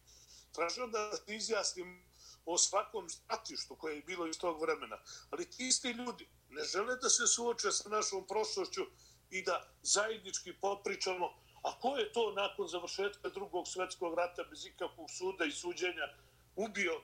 Tražio 0.52 0.88
da 0.88 1.12
se 1.16 1.36
izjasnim 1.36 2.06
o 2.46 2.58
svakom 2.58 3.10
stratištu 3.10 3.76
koje 3.76 3.96
je 3.96 4.02
bilo 4.02 4.28
iz 4.28 4.40
tog 4.40 4.62
vremena. 4.62 4.98
Ali 5.30 5.50
ti 5.50 5.68
isti 5.68 5.88
ljudi 5.92 6.30
ne 6.50 6.64
žele 6.64 6.96
da 6.96 7.10
se 7.10 7.28
suoče 7.28 7.72
sa 7.72 7.90
našom 7.90 8.28
prošlošću 8.28 8.82
i 9.30 9.42
da 9.42 9.68
zajednički 9.82 10.54
popričamo 10.54 11.34
a 11.64 11.80
ko 11.80 11.98
je 11.98 12.14
to 12.14 12.32
nakon 12.32 12.68
završetka 12.68 13.30
drugog 13.30 13.68
svetskog 13.68 14.14
rata 14.14 14.44
bez 14.44 14.66
ikakvog 14.66 15.10
suda 15.10 15.46
i 15.46 15.52
suđenja 15.52 16.08
ubio 16.56 17.02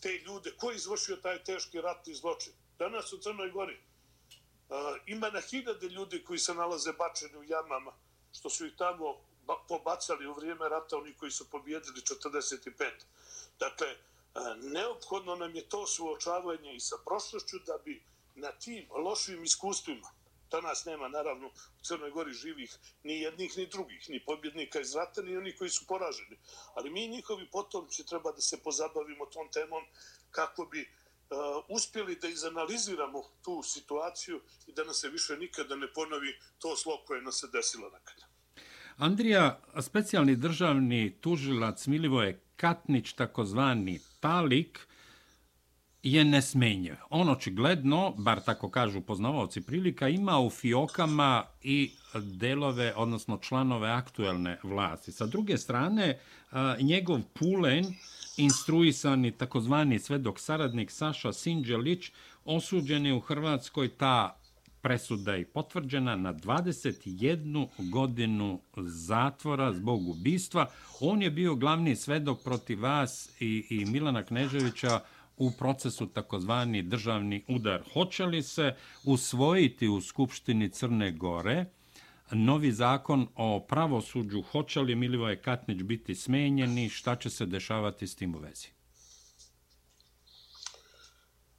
te 0.00 0.12
ljude? 0.12 0.56
Ko 0.56 0.70
je 0.70 0.76
izvršio 0.76 1.16
taj 1.16 1.44
teški 1.44 1.80
ratni 1.80 2.14
zločin? 2.14 2.52
Danas 2.78 3.12
u 3.12 3.18
Crnoj 3.18 3.50
Gori 3.50 3.80
ima 5.06 5.30
na 5.30 5.40
hiljade 5.40 5.88
ljudi 5.88 6.24
koji 6.24 6.38
se 6.38 6.54
nalaze 6.54 6.92
bačeni 6.92 7.36
u 7.36 7.44
jamama, 7.44 7.92
što 8.32 8.50
su 8.50 8.66
ih 8.66 8.72
tamo 8.78 9.16
pobacali 9.68 10.26
u 10.26 10.32
vrijeme 10.32 10.68
rata, 10.68 10.96
oni 10.96 11.14
koji 11.14 11.30
su 11.30 11.50
pobjedili 11.50 12.00
45. 12.00 12.90
Dakle, 13.58 13.86
neophodno 14.56 15.36
nam 15.36 15.54
je 15.54 15.68
to 15.68 15.86
suočavanje 15.86 16.74
i 16.74 16.80
sa 16.80 16.96
prošlošću 17.04 17.58
da 17.58 17.78
bi 17.84 18.02
na 18.34 18.52
tim 18.52 18.86
lošim 18.90 19.44
iskustvima, 19.44 20.08
danas 20.50 20.84
nema 20.84 21.08
naravno 21.08 21.46
u 21.48 21.82
Crnoj 21.82 22.10
Gori 22.10 22.32
živih 22.32 22.78
ni 23.02 23.20
jednih 23.20 23.56
ni 23.56 23.66
drugih, 23.66 24.10
ni 24.10 24.24
pobjednika 24.24 24.80
iz 24.80 24.94
rata, 24.94 25.22
ni 25.22 25.36
oni 25.36 25.56
koji 25.56 25.70
su 25.70 25.86
poraženi. 25.86 26.36
Ali 26.74 26.90
mi 26.90 27.08
njihovi 27.08 27.48
potomci 27.52 28.06
treba 28.06 28.32
da 28.32 28.40
se 28.40 28.62
pozabavimo 28.62 29.26
tom 29.26 29.48
temom 29.52 29.84
kako 30.30 30.64
bi 30.64 30.80
uh, 30.80 31.64
uspjeli 31.68 32.16
da 32.16 32.28
izanaliziramo 32.28 33.22
tu 33.44 33.62
situaciju 33.62 34.40
i 34.66 34.72
da 34.72 34.84
nam 34.84 34.94
se 34.94 35.08
više 35.08 35.36
nikada 35.36 35.76
ne 35.76 35.92
ponovi 35.92 36.38
to 36.58 36.76
slo 36.76 37.04
koje 37.06 37.22
nas 37.22 37.40
se 37.40 37.46
desilo 37.52 37.90
nekada. 37.90 38.26
Andrija, 38.96 39.60
specijalni 39.80 40.36
državni 40.36 41.16
tužilac 41.20 41.86
Milivoje 41.86 42.40
Katnić, 42.56 43.12
takozvani 43.12 44.00
Talik, 44.20 44.88
je 46.02 46.24
nesmenjiv. 46.24 46.94
On 47.10 47.28
očigledno, 47.28 48.14
bar 48.18 48.40
tako 48.40 48.70
kažu 48.70 49.00
poznavaoci 49.00 49.60
prilika, 49.60 50.08
ima 50.08 50.38
u 50.38 50.50
fiokama 50.50 51.44
i 51.62 51.90
delove, 52.14 52.94
odnosno 52.96 53.38
članove 53.38 53.90
aktuelne 53.90 54.58
vlasti. 54.62 55.12
Sa 55.12 55.26
druge 55.26 55.58
strane, 55.58 56.18
njegov 56.80 57.20
pulen, 57.38 57.84
instruisani 58.36 59.30
takozvani 59.30 59.98
svedok 59.98 60.40
saradnik 60.40 60.90
Saša 60.90 61.32
Sinđelić 61.32 62.10
osuđen 62.44 63.06
je 63.06 63.14
u 63.14 63.20
Hrvatskoj 63.20 63.88
ta 63.88 64.38
presuda 64.82 65.36
i 65.36 65.44
potvrđena 65.44 66.16
na 66.16 66.34
21 66.34 67.68
godinu 67.90 68.60
zatvora 68.76 69.72
zbog 69.72 70.08
ubistva. 70.08 70.70
On 71.00 71.22
je 71.22 71.30
bio 71.30 71.54
glavni 71.54 71.96
svedok 71.96 72.42
protiv 72.44 72.82
vas 72.82 73.30
i, 73.40 73.66
i 73.70 73.84
Milana 73.84 74.22
Kneževića 74.22 75.00
u 75.36 75.50
procesu 75.58 76.06
takozvani 76.06 76.82
državni 76.82 77.44
udar. 77.48 77.82
Hoće 77.92 78.24
li 78.24 78.42
se 78.42 78.76
usvojiti 79.04 79.88
u 79.88 80.00
Skupštini 80.00 80.70
Crne 80.70 81.12
Gore 81.12 81.66
novi 82.34 82.72
zakon 82.72 83.28
o 83.36 83.66
pravosuđu, 83.68 84.42
hoće 84.42 84.80
li 84.80 84.94
Milivoje 84.94 85.42
Katnić 85.42 85.82
biti 85.82 86.14
smenjeni, 86.14 86.88
šta 86.88 87.16
će 87.16 87.30
se 87.30 87.46
dešavati 87.46 88.06
s 88.06 88.16
tim 88.16 88.34
u 88.34 88.38
vezi? 88.38 88.68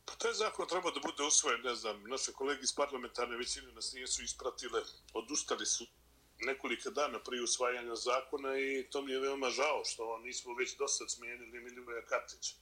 Pa 0.05 0.13
taj 0.15 0.33
zakon 0.33 0.67
treba 0.67 0.91
da 0.91 0.99
bude 0.99 1.23
usvojen, 1.27 1.61
ne 1.61 1.75
znam, 1.75 2.03
naše 2.03 2.31
kolege 2.31 2.61
iz 2.63 2.73
parlamentarne 2.75 3.37
većine 3.37 3.71
nas 3.73 3.93
nisu 3.93 4.23
ispratile, 4.23 4.81
odustali 5.13 5.65
su 5.65 5.85
nekoliko 6.39 6.89
dana 6.89 7.19
prije 7.19 7.43
usvajanja 7.43 7.95
zakona 7.95 8.57
i 8.59 8.87
to 8.91 9.01
mi 9.01 9.11
je 9.11 9.19
veoma 9.19 9.49
žao 9.49 9.81
što 9.85 10.17
nismo 10.17 10.53
već 10.53 10.77
dosad 10.77 11.11
smijenili 11.11 11.59
Milivoja 11.59 12.05
Katića. 12.05 12.55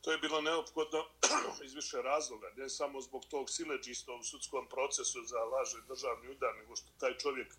To 0.00 0.12
je 0.12 0.18
bilo 0.18 0.40
neophodno 0.40 1.06
iz 1.66 1.74
više 1.74 2.02
razloga, 2.02 2.52
ne 2.56 2.68
samo 2.68 3.00
zbog 3.00 3.24
tog 3.26 3.50
sileđista 3.50 4.12
u 4.12 4.22
sudskom 4.22 4.68
procesu 4.68 5.24
za 5.24 5.38
laže 5.38 5.80
državni 5.88 6.28
udar, 6.28 6.54
nego 6.56 6.76
što 6.76 6.88
taj 6.98 7.18
čovjek 7.18 7.54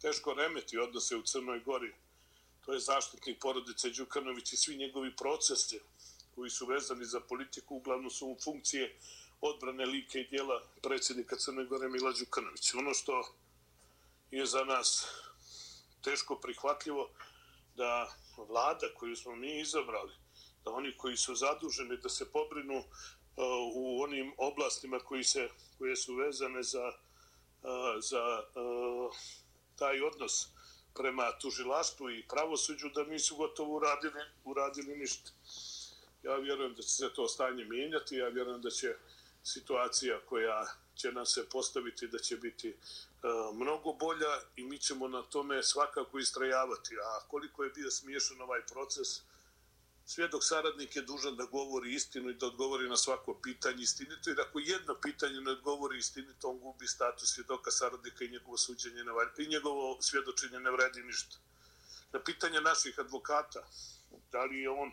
teško 0.00 0.34
remeti 0.34 0.78
odnose 0.78 1.16
u 1.16 1.22
Crnoj 1.22 1.60
Gori. 1.60 1.94
To 2.64 2.72
je 2.72 2.80
zaštitnik 2.80 3.38
porodice 3.40 3.90
Đukanović 3.90 4.52
i 4.52 4.56
svi 4.56 4.76
njegovi 4.76 5.16
procese 5.16 5.80
koji 6.34 6.50
su 6.50 6.66
vezani 6.66 7.04
za 7.04 7.20
politiku, 7.20 7.76
uglavnom 7.76 8.10
su 8.10 8.26
u 8.26 8.36
funkcije 8.44 8.98
odbrane 9.40 9.86
like 9.86 10.20
i 10.20 10.28
dijela 10.28 10.62
predsjednika 10.82 11.36
Crne 11.36 11.64
Gore 11.64 11.88
Mila 11.88 12.12
Đukanovića. 12.12 12.78
Ono 12.78 12.94
što 12.94 13.34
je 14.30 14.46
za 14.46 14.64
nas 14.64 15.06
teško 16.02 16.36
prihvatljivo 16.36 17.10
da 17.76 18.16
vlada 18.36 18.86
koju 18.94 19.16
smo 19.16 19.36
mi 19.36 19.60
izabrali, 19.60 20.12
da 20.64 20.70
oni 20.70 20.96
koji 20.96 21.16
su 21.16 21.34
zaduženi 21.34 21.96
da 21.96 22.08
se 22.08 22.32
pobrinu 22.32 22.78
uh, 22.78 22.84
u 23.74 24.02
onim 24.02 24.32
oblastima 24.38 24.98
koji 24.98 25.24
se 25.24 25.48
koje 25.78 25.96
su 25.96 26.14
vezane 26.14 26.62
za 26.62 26.86
uh, 26.88 28.02
za 28.02 28.42
uh, 28.54 29.16
taj 29.76 30.00
odnos 30.00 30.48
prema 30.94 31.38
tužilaštvu 31.38 32.10
i 32.10 32.26
pravosuđu 32.28 32.88
da 32.88 33.04
nisu 33.04 33.36
gotovo 33.36 33.76
uradili, 33.76 34.20
uradili 34.44 34.96
ništa. 34.96 35.30
Ja 36.22 36.36
vjerujem 36.36 36.74
da 36.74 36.82
će 36.82 36.88
se 36.88 37.12
to 37.14 37.28
stanje 37.28 37.64
mijenjati, 37.64 38.16
ja 38.16 38.28
vjerujem 38.28 38.62
da 38.62 38.70
će 38.70 38.94
situacija 39.42 40.20
koja 40.28 40.66
će 40.96 41.12
nam 41.12 41.26
se 41.26 41.48
postaviti 41.48 42.08
da 42.08 42.18
će 42.18 42.36
biti 42.36 42.68
e, 42.68 42.74
mnogo 43.54 43.92
bolja 43.92 44.40
i 44.56 44.64
mi 44.64 44.78
ćemo 44.78 45.08
na 45.08 45.22
tome 45.22 45.62
svakako 45.62 46.18
istrajavati. 46.18 46.94
A 46.96 47.20
koliko 47.28 47.64
je 47.64 47.70
bio 47.70 47.90
smiješan 47.90 48.40
ovaj 48.40 48.60
proces, 48.72 49.08
svjedok 50.06 50.44
saradnik 50.44 50.96
je 50.96 51.02
dužan 51.02 51.36
da 51.36 51.44
govori 51.44 51.94
istinu 51.94 52.30
i 52.30 52.34
da 52.34 52.46
odgovori 52.46 52.88
na 52.88 52.96
svako 52.96 53.34
pitanje 53.42 53.82
istinito, 53.82 54.30
jer 54.30 54.40
ako 54.40 54.58
jedno 54.58 54.94
pitanje 55.02 55.40
ne 55.40 55.50
odgovori 55.50 55.98
istinito, 55.98 56.48
on 56.48 56.58
gubi 56.58 56.86
status 56.86 57.34
svjedoka 57.34 57.70
saradnika 57.70 58.24
i 58.24 58.30
njegovo 58.30 58.56
suđenje 58.56 59.04
ne 59.04 59.12
i 59.44 59.48
njegovo 59.48 60.02
svjedočenje 60.02 60.60
ne 60.60 60.70
vredi 60.70 61.02
ništa. 61.02 61.36
Na 62.12 62.20
pitanje 62.20 62.60
naših 62.60 62.98
advokata, 62.98 63.66
da 64.32 64.44
li 64.44 64.60
je 64.60 64.70
on 64.70 64.92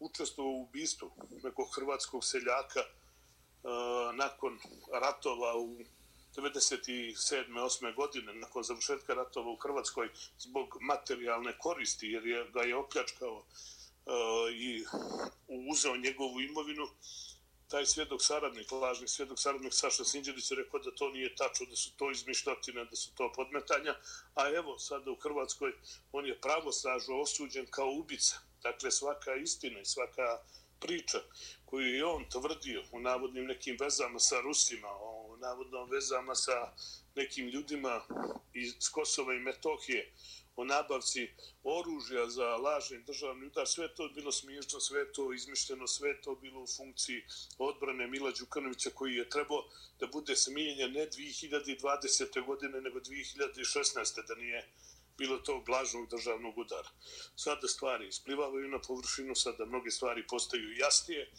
učestvovao 0.00 0.52
u 0.52 0.62
ubistvu 0.62 1.10
nekog 1.42 1.68
hrvatskog 1.74 2.24
seljaka 2.24 2.80
uh, 2.80 4.14
nakon 4.14 4.58
ratova 4.92 5.56
u 5.56 5.78
97. 6.36 7.14
8. 7.48 7.94
godine, 7.94 8.34
nakon 8.34 8.62
završetka 8.62 9.14
ratova 9.14 9.50
u 9.50 9.56
Hrvatskoj, 9.56 10.10
zbog 10.38 10.76
materijalne 10.80 11.58
koristi, 11.58 12.06
jer 12.06 12.26
je, 12.26 12.50
ga 12.50 12.60
je 12.60 12.76
opljačkao 12.76 13.34
uh, 13.34 13.44
E, 14.10 14.52
i 14.52 14.84
uzeo 15.70 15.96
njegovu 15.96 16.40
imovinu, 16.40 16.88
taj 17.68 17.86
svjedok 17.86 18.22
saradnik, 18.22 18.72
lažni 18.72 19.08
svjedok 19.08 19.38
saradnik 19.38 19.74
Saša 19.74 20.04
Sinđelić 20.04 20.50
je 20.50 20.56
rekao 20.56 20.80
da 20.80 20.94
to 20.94 21.10
nije 21.10 21.34
tačno, 21.34 21.66
da 21.66 21.76
su 21.76 21.96
to 21.96 22.10
izmišljotine, 22.10 22.84
da 22.84 22.96
su 22.96 23.14
to 23.14 23.32
podmetanja, 23.36 23.94
a 24.34 24.48
evo 24.48 24.78
sada 24.78 25.10
u 25.10 25.16
Hrvatskoj 25.16 25.72
on 26.12 26.26
je 26.26 26.40
pravo 26.40 26.70
osuđen 27.22 27.66
kao 27.70 27.90
ubica. 27.90 28.38
Dakle, 28.62 28.90
svaka 28.90 29.34
istina 29.34 29.80
i 29.80 29.84
svaka 29.84 30.38
priča 30.80 31.18
koju 31.64 31.86
je 31.86 32.04
on 32.04 32.28
tvrdio 32.28 32.82
u 32.92 33.00
navodnim 33.00 33.44
nekim 33.44 33.76
vezama 33.80 34.18
sa 34.18 34.40
Rusima, 34.40 34.88
o 34.88 35.36
navodnom 35.40 35.90
vezama 35.90 36.34
sa 36.34 36.72
nekim 37.14 37.48
ljudima 37.48 38.02
iz 38.52 38.90
Kosova 38.92 39.34
i 39.34 39.38
Metohije, 39.38 40.12
o 40.56 40.64
nabavci 40.64 41.28
oružja 41.62 42.26
za 42.30 42.56
lažni 42.56 43.02
državni 43.02 43.46
udar, 43.46 43.68
sve 43.68 43.94
to 43.94 44.08
bilo 44.08 44.32
smiješno, 44.32 44.80
sve 44.80 45.12
to 45.12 45.32
izmišljeno, 45.32 45.86
sve 45.86 46.20
to 46.20 46.34
bilo 46.34 46.62
u 46.62 46.66
funkciji 46.76 47.24
odbrane 47.58 48.06
Mila 48.06 48.30
Đukanovića 48.30 48.90
koji 48.94 49.14
je 49.14 49.30
trebao 49.30 49.68
da 50.00 50.06
bude 50.06 50.36
smijenjen 50.36 50.92
ne 50.92 51.08
2020. 51.08 52.46
godine, 52.46 52.80
nego 52.80 52.98
2016. 52.98 54.26
da 54.28 54.34
nije 54.34 54.68
bilo 55.18 55.38
to 55.38 55.64
lažnog 55.68 56.08
državnog 56.08 56.58
udara. 56.58 56.88
Sada 57.36 57.68
stvari 57.68 58.08
isplivavaju 58.08 58.68
na 58.68 58.80
površinu, 58.80 59.34
sada 59.34 59.66
mnoge 59.66 59.90
stvari 59.90 60.26
postaju 60.26 60.76
jasnije 60.76 61.30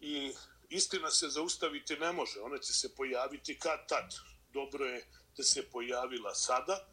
i 0.00 0.32
istina 0.68 1.10
se 1.10 1.28
zaustaviti 1.28 1.96
ne 1.96 2.12
može. 2.12 2.40
Ona 2.40 2.58
će 2.58 2.72
se 2.72 2.94
pojaviti 2.94 3.58
kad 3.58 3.88
tad. 3.88 4.14
Dobro 4.52 4.84
je 4.84 5.06
da 5.36 5.42
se 5.42 5.70
pojavila 5.70 6.34
sada, 6.34 6.88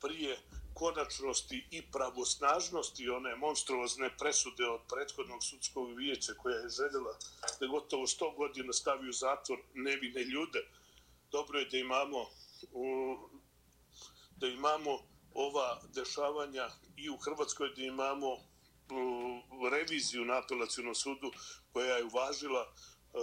prije 0.00 0.38
konačnosti 0.74 1.68
i 1.70 1.82
pravosnažnosti 1.90 3.08
one 3.10 3.36
monstruozne 3.36 4.16
presude 4.16 4.64
od 4.66 4.80
prethodnog 4.88 5.44
sudskog 5.44 5.96
vijeća 5.96 6.34
koja 6.34 6.56
je 6.56 6.68
željela 6.68 7.18
da 7.60 7.66
gotovo 7.66 8.06
100 8.06 8.36
godina 8.36 8.72
stavi 8.72 9.08
u 9.08 9.12
zatvor 9.12 9.58
nevine 9.74 10.24
ljude. 10.24 10.60
Dobro 11.30 11.58
je 11.58 11.64
da 11.64 11.76
imamo 11.76 12.26
da 14.36 14.46
imamo 14.46 14.98
ova 15.34 15.80
dešavanja 15.94 16.68
i 16.96 17.10
u 17.10 17.16
Hrvatskoj 17.16 17.68
da 17.76 17.82
imamo 17.82 18.36
reviziju 19.70 20.24
na 20.24 20.38
apelacijnom 20.38 20.94
sudu 20.94 21.30
koja 21.72 21.96
je 21.96 22.04
uvažila 22.04 22.74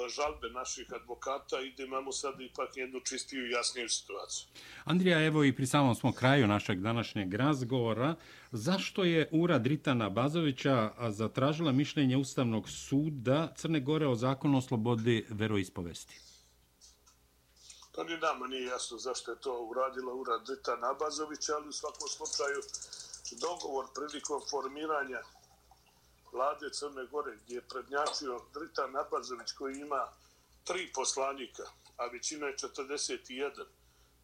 žalbe 0.09 0.49
naših 0.49 0.87
advokata 0.93 1.61
i 1.61 1.73
da 1.77 1.83
imamo 1.83 2.11
sad 2.11 2.41
ipak 2.41 2.77
jednu 2.77 2.99
čistiju 2.99 3.47
i 3.47 3.51
jasniju 3.51 3.89
situaciju. 3.89 4.47
Andrija, 4.85 5.25
evo 5.25 5.43
i 5.43 5.55
pri 5.55 5.67
samom 5.67 5.95
smo 5.95 6.11
kraju 6.11 6.47
našeg 6.47 6.81
današnjeg 6.81 7.33
razgovora. 7.33 8.15
Zašto 8.51 9.03
je 9.03 9.29
Ura 9.31 9.59
Dritana 9.59 10.09
Bazovića 10.09 10.91
zatražila 11.09 11.71
mišljenje 11.71 12.17
Ustavnog 12.17 12.69
suda 12.69 13.53
Crne 13.57 13.79
Gore 13.79 14.07
o 14.07 14.15
zakonu 14.15 14.57
o 14.57 14.61
slobodi 14.61 15.25
veroispovesti? 15.29 16.19
Pa 17.95 18.03
ni 18.03 18.17
nama 18.17 18.47
nije 18.47 18.65
jasno 18.65 18.97
zašto 18.97 19.31
je 19.31 19.39
to 19.39 19.61
uradila 19.61 20.13
Ura 20.13 20.37
Dritana 20.37 20.93
Bazovića, 20.93 21.53
ali 21.55 21.69
u 21.69 21.71
svakom 21.71 22.07
slučaju 22.07 22.61
dogovor 23.41 23.85
prilikom 23.95 24.41
formiranja 24.51 25.21
vlade 26.33 26.69
Crne 26.73 27.05
Gore, 27.05 27.37
gdje 27.43 27.55
je 27.55 27.67
prednjačio 27.67 28.41
Dritan 28.53 28.91
Nabazović 28.91 29.51
koji 29.51 29.75
ima 29.75 30.07
tri 30.63 30.91
poslanika, 30.93 31.63
a 31.97 32.05
većina 32.05 32.47
je 32.47 32.55
41, 32.55 33.65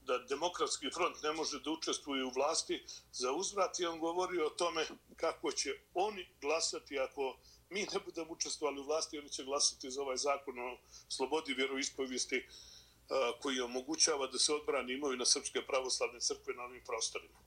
da 0.02 0.18
demokratski 0.18 0.90
front 0.94 1.24
ne 1.24 1.32
može 1.34 1.60
da 1.60 1.72
učestvuje 1.72 2.24
u 2.26 2.30
vlasti, 2.30 2.84
za 3.12 3.32
uzvrat 3.32 3.80
je 3.80 3.90
on 3.90 4.00
govorio 4.00 4.48
o 4.48 4.50
tome 4.50 4.88
kako 5.16 5.52
će 5.52 5.70
oni 5.94 6.28
glasati 6.42 7.00
ako 7.00 7.38
mi 7.70 7.82
ne 7.94 8.00
budemo 8.06 8.32
učestvovali 8.32 8.80
u 8.80 8.84
vlasti, 8.84 9.20
oni 9.20 9.30
će 9.30 9.44
glasati 9.44 9.92
za 9.92 10.02
ovaj 10.02 10.18
zakon 10.18 10.60
o 10.60 10.78
slobodi 11.10 11.54
vjeroispovijesti 11.54 12.48
koji 13.42 13.62
omogućava 13.62 14.28
da 14.28 14.40
se 14.40 14.54
odbrani 14.54 14.94
imaju 14.94 15.18
na 15.18 15.26
Srpske 15.26 15.62
pravoslavne 15.68 16.20
crkve 16.20 16.54
na 16.54 16.64
ovim 16.64 16.84
prostorima. 16.86 17.40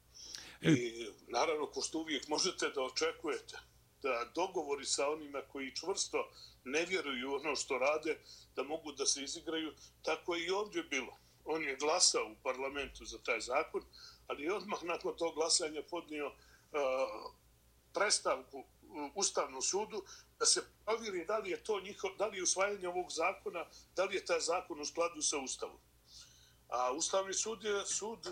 E. 0.60 0.70
I 0.70 1.06
naravno, 1.28 1.66
pošto 1.66 1.98
uvijek 1.98 2.28
možete 2.28 2.70
da 2.70 2.82
očekujete 2.82 3.58
da 4.02 4.30
dogovori 4.34 4.84
sa 4.84 5.10
onima 5.10 5.42
koji 5.52 5.74
čvrsto 5.74 6.28
ne 6.64 6.84
vjeruju 6.84 7.34
ono 7.34 7.56
što 7.56 7.78
rade, 7.78 8.18
da 8.56 8.62
mogu 8.62 8.92
da 8.92 9.06
se 9.06 9.22
izigraju, 9.22 9.72
tako 10.02 10.34
je 10.34 10.46
i 10.46 10.50
ovdje 10.50 10.82
bilo. 10.82 11.18
On 11.44 11.62
je 11.62 11.76
glasao 11.76 12.26
u 12.32 12.42
parlamentu 12.42 13.04
za 13.04 13.18
taj 13.18 13.40
zakon, 13.40 13.82
ali 14.26 14.42
je 14.42 14.54
odmah 14.54 14.82
nakon 14.82 15.16
tog 15.16 15.34
glasanja 15.34 15.82
podnio 15.90 16.26
e, 16.26 16.30
uh, 16.78 17.32
prestavku 17.94 18.64
u 18.82 19.10
Ustavnom 19.14 19.62
sudu 19.62 20.04
da 20.38 20.46
se 20.46 20.62
provjeri 20.84 21.24
da 21.24 21.38
li 21.38 21.50
je 21.50 21.64
to 21.64 21.80
njiho, 21.80 22.08
da 22.18 22.26
li 22.26 22.36
je 22.36 22.42
usvajanje 22.42 22.88
ovog 22.88 23.10
zakona, 23.10 23.66
da 23.96 24.04
li 24.04 24.14
je 24.16 24.24
taj 24.24 24.40
zakon 24.40 24.80
u 24.80 24.84
skladu 24.84 25.22
sa 25.22 25.38
Ustavom. 25.38 25.80
A 26.68 26.92
Ustavni 26.92 27.34
sud 27.34 27.64
je 27.64 27.86
sud 27.86 28.28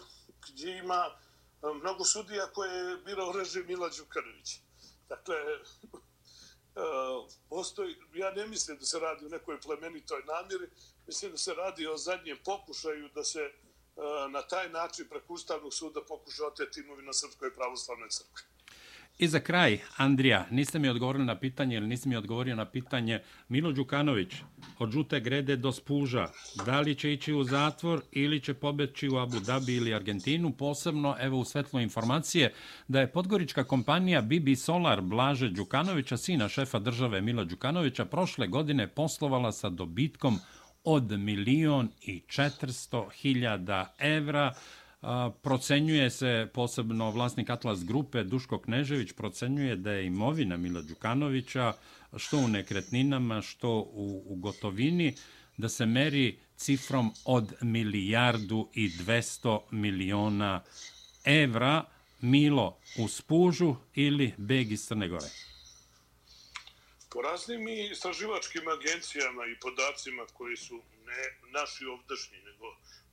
gdje 0.49 0.79
ima 0.79 1.05
e, 1.07 1.75
mnogo 1.75 2.05
sudija 2.05 2.47
koje 2.47 2.71
je 2.71 2.97
birao 2.97 3.33
režim 3.33 3.67
Mila 3.67 3.89
Đukanovića. 3.89 4.70
Dakle, 5.11 5.37
e, 5.37 6.81
postoji, 7.49 7.97
ja 8.15 8.31
ne 8.31 8.47
mislim 8.47 8.79
da 8.79 8.85
se 8.85 8.99
radi 8.99 9.27
o 9.27 9.29
nekoj 9.29 9.61
plemenitoj 9.61 10.23
namjeri, 10.27 10.71
mislim 11.07 11.33
da 11.33 11.39
se 11.39 11.55
radi 11.55 11.87
o 11.87 11.97
zadnjem 11.97 12.39
pokušaju 12.45 13.09
da 13.15 13.25
se 13.25 13.41
e, 13.41 13.53
na 14.31 14.43
taj 14.43 14.69
način 14.69 15.09
preko 15.09 15.33
Ustavnog 15.33 15.75
suda 15.75 16.01
pokuša 16.09 16.47
oteti 16.47 16.81
imovina 16.81 17.13
Srpskoj 17.13 17.55
pravoslavnoj 17.55 18.09
crkvi. 18.11 18.45
I 19.21 19.29
za 19.29 19.41
kraj, 19.41 19.79
Andrija, 19.97 20.47
niste 20.51 20.79
mi 20.79 20.89
odgovorili 20.89 21.25
na 21.25 21.39
pitanje 21.39 21.77
ili 21.77 21.87
niste 21.87 22.09
mi 22.09 22.17
odgovorio 22.17 22.57
na 22.57 22.65
pitanje 22.65 23.21
Milo 23.49 23.73
Đukanović 23.73 24.35
od 24.79 24.91
žute 24.91 25.21
grede 25.21 25.57
do 25.57 25.73
spuža. 25.73 26.29
Da 26.67 26.81
li 26.81 26.95
će 26.95 27.13
ići 27.13 27.33
u 27.33 27.45
zatvor 27.45 28.03
ili 28.13 28.41
će 28.41 28.55
pobeći 28.55 29.09
u 29.09 29.17
Abu 29.17 29.41
Dhabi 29.41 29.77
ili 29.77 29.95
Argentinu? 29.95 30.53
Posebno, 30.53 31.17
evo 31.21 31.39
u 31.39 31.45
svetlo 31.45 31.81
informacije, 31.81 32.53
da 32.89 33.01
je 33.01 33.13
podgorička 33.13 33.65
kompanija 33.65 34.23
BB 34.23 34.57
Solar 34.57 35.01
Blaže 35.01 35.49
Đukanovića, 35.49 36.17
sina 36.17 36.49
šefa 36.49 36.79
države 36.79 37.21
Mila 37.21 37.45
Đukanovića, 37.45 38.05
prošle 38.05 38.47
godine 38.47 38.87
poslovala 38.87 39.53
sa 39.53 39.69
dobitkom 39.69 40.39
od 40.85 41.11
milion 41.19 41.89
i 42.03 42.23
četvrsto 42.27 43.09
hiljada 43.15 43.95
evra 43.99 44.55
procenjuje 45.43 46.11
se 46.11 46.49
posebno 46.55 47.11
vlasnik 47.11 47.51
Atlas 47.51 47.85
grupe 47.85 48.25
Duško 48.25 48.59
Knežević 48.59 49.13
procenjuje 49.13 49.77
da 49.77 49.93
je 49.93 50.07
imovina 50.07 50.57
Mila 50.57 50.83
Đukanovića 50.83 51.73
što 52.17 52.39
u 52.39 52.49
nekretninama 52.49 53.43
što 53.43 53.71
u, 53.71 54.23
u 54.27 54.37
gotovini 54.37 55.15
da 55.57 55.69
se 55.69 55.87
meri 55.87 56.39
cifrom 56.57 57.13
od 57.25 57.53
milijardu 57.63 58.69
i 58.75 58.89
200 58.89 59.61
miliona 59.71 60.63
evra 61.25 61.85
Milo 62.21 62.79
u 62.99 63.09
Spužu 63.09 63.77
ili 63.95 64.35
Beg 64.37 64.73
iz 64.73 64.87
Crne 64.87 65.09
Gore? 65.09 65.31
Po 67.13 67.23
raznim 67.23 67.69
istraživačkim 67.69 68.69
agencijama 68.69 69.47
i 69.47 69.61
podacima 69.61 70.27
koji 70.33 70.57
su 70.57 70.75
ne 71.07 71.51
naši 71.51 71.85
ovdašnji, 71.85 72.39
nego 72.39 72.67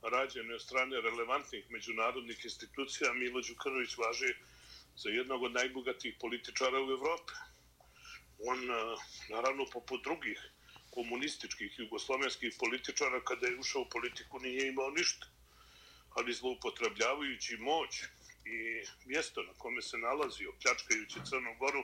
rađene 0.08 0.54
od 0.54 0.62
strane 0.62 1.00
relevantnih 1.00 1.70
međunarodnih 1.70 2.44
institucija, 2.44 3.12
Milo 3.12 3.40
Đukanović 3.40 3.96
važi 3.96 4.34
za 4.96 5.08
jednog 5.08 5.42
od 5.42 5.52
najbogatijih 5.52 6.14
političara 6.20 6.78
u 6.82 6.90
Evropi. 6.90 7.32
On, 8.38 8.70
eh, 8.70 8.96
naravno, 9.30 9.66
poput 9.72 10.04
drugih 10.04 10.38
komunističkih 10.90 11.78
jugoslovenskih 11.78 12.54
političara, 12.58 13.20
kada 13.24 13.46
je 13.46 13.58
ušao 13.58 13.82
u 13.82 13.88
politiku, 13.88 14.40
nije 14.40 14.68
imao 14.68 14.90
ništa. 14.90 15.26
Ali 16.10 16.32
zloupotrebljavajući 16.32 17.56
moć 17.56 18.02
i 18.44 18.58
mjesto 19.04 19.42
na 19.42 19.52
kome 19.58 19.82
se 19.82 19.98
nalazi, 19.98 20.46
opljačkajući 20.46 21.18
Crnu 21.28 21.54
Goru, 21.58 21.82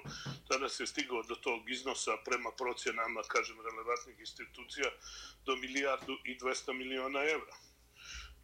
tada 0.49 0.69
se 0.69 0.87
stigao 0.87 1.23
do 1.23 1.35
tog 1.35 1.71
iznosa 1.71 2.17
prema 2.25 2.51
procjenama, 2.51 3.23
kažem, 3.23 3.57
relevantnih 3.61 4.19
institucija, 4.19 4.91
do 5.47 5.57
milijardu 5.57 6.19
i 6.25 6.39
200 6.39 6.73
miliona 6.73 7.25
evra 7.25 7.55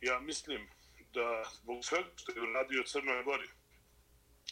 ja 0.01 0.21
mislim 0.21 0.69
da 1.15 1.45
zbog 1.55 1.85
svega 1.85 2.11
što 2.17 2.33
je 2.33 2.43
uradio 2.43 2.83
Crnoj 2.83 3.23
Gori, 3.25 3.49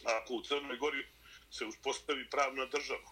ako 0.05 0.35
u 0.35 0.43
Crnoj 0.43 0.77
Gori 0.77 1.07
se 1.51 1.65
uspostavi 1.65 2.31
pravna 2.31 2.67
država 2.67 3.11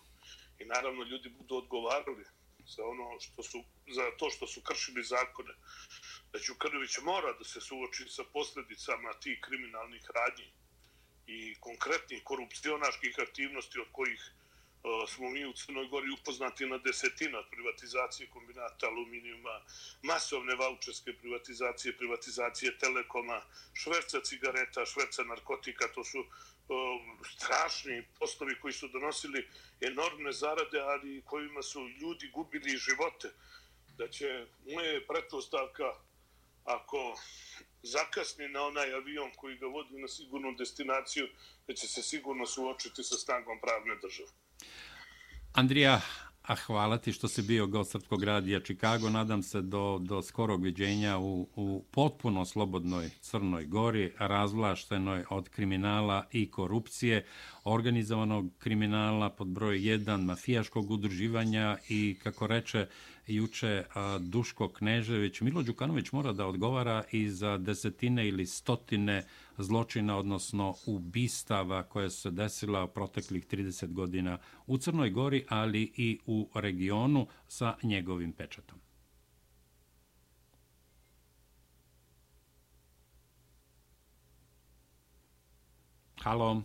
i 0.58 0.64
naravno 0.64 1.02
ljudi 1.02 1.28
budu 1.28 1.56
odgovarali 1.56 2.24
za 2.66 2.84
ono 2.84 3.20
što 3.20 3.42
su 3.42 3.64
za 3.94 4.10
to 4.18 4.30
što 4.30 4.46
su 4.46 4.60
kršili 4.62 5.04
zakone 5.04 5.54
da 6.32 6.38
Đukanović 6.46 6.98
mora 7.02 7.32
da 7.32 7.44
se 7.44 7.60
suoči 7.60 8.04
sa 8.08 8.24
posljedicama 8.32 9.12
tih 9.12 9.38
kriminalnih 9.40 10.10
radnji 10.14 10.52
i 11.26 11.54
konkretnih 11.60 12.22
korupcionaških 12.24 13.14
aktivnosti 13.18 13.80
od 13.80 13.88
kojih 13.92 14.32
E, 14.86 15.06
smo 15.06 15.30
mi 15.30 15.44
u 15.46 15.52
Crnoj 15.52 15.88
Gori 15.88 16.10
upoznati 16.10 16.66
na 16.66 16.78
desetina 16.78 17.42
privatizacije 17.50 18.28
kombinata 18.30 18.86
aluminijuma, 18.86 19.60
masovne 20.02 20.54
vaučerske 20.54 21.12
privatizacije, 21.12 21.96
privatizacije 21.96 22.78
telekoma, 22.78 23.42
šverca 23.74 24.20
cigareta, 24.20 24.86
šverca 24.86 25.24
narkotika, 25.24 25.88
to 25.94 26.04
su 26.04 26.18
e, 26.18 26.24
strašni 27.36 28.04
poslovi 28.18 28.60
koji 28.60 28.72
su 28.72 28.88
donosili 28.88 29.48
enormne 29.80 30.32
zarade, 30.32 30.80
ali 30.80 31.22
kojima 31.24 31.62
su 31.62 31.88
ljudi 31.88 32.28
gubili 32.28 32.78
živote. 32.78 33.28
Da 33.98 34.08
će 34.08 34.46
moje 34.66 35.06
pretpostavka 35.06 35.94
ako 36.64 37.18
zakasni 37.86 38.48
na 38.48 38.62
onaj 38.62 38.94
avion 38.94 39.30
koji 39.36 39.56
ga 39.56 39.66
vodi 39.66 39.98
na 39.98 40.08
sigurnu 40.08 40.54
destinaciju, 40.58 41.28
da 41.66 41.74
će 41.74 41.88
se 41.88 42.02
sigurno 42.02 42.46
suočiti 42.46 43.02
sa 43.02 43.16
snagom 43.16 43.60
pravne 43.60 43.96
države. 44.02 44.30
Andrija, 45.52 46.00
A 46.46 46.54
hvala 46.54 46.98
ti 46.98 47.12
što 47.12 47.28
si 47.28 47.42
bio 47.42 47.66
gost 47.66 47.90
Srpskog 47.90 48.24
radija 48.24 48.60
Čikago. 48.60 49.10
Nadam 49.10 49.42
se 49.42 49.62
do, 49.62 49.98
do 50.00 50.22
skorog 50.22 50.62
viđenja 50.62 51.18
u, 51.18 51.48
u 51.56 51.84
potpuno 51.90 52.44
slobodnoj 52.44 53.10
Crnoj 53.20 53.64
Gori, 53.64 54.12
razvlaštenoj 54.18 55.24
od 55.30 55.48
kriminala 55.48 56.24
i 56.32 56.50
korupcije, 56.50 57.24
organizovanog 57.64 58.46
kriminala 58.58 59.30
pod 59.30 59.46
broj 59.46 59.78
1, 59.78 60.24
mafijaškog 60.24 60.90
udruživanja 60.90 61.76
i, 61.88 62.16
kako 62.22 62.46
reče 62.46 62.86
juče 63.26 63.84
Duško 64.20 64.68
Knežević, 64.68 65.40
Milo 65.40 65.62
Đukanović 65.62 66.12
mora 66.12 66.32
da 66.32 66.46
odgovara 66.46 67.04
i 67.12 67.28
za 67.28 67.58
desetine 67.58 68.28
ili 68.28 68.46
stotine 68.46 69.26
zločina, 69.58 70.16
odnosno 70.16 70.74
ubistava 70.86 71.82
koje 71.82 72.10
se 72.10 72.30
desila 72.30 72.86
proteklih 72.86 73.46
30 73.46 73.92
godina 73.92 74.38
u 74.66 74.78
Crnoj 74.78 75.10
Gori, 75.10 75.44
ali 75.48 75.92
i 75.96 76.18
u 76.26 76.50
regionu 76.54 77.26
sa 77.48 77.76
njegovim 77.82 78.32
pečatom. 78.32 78.78
Halo. 86.20 86.62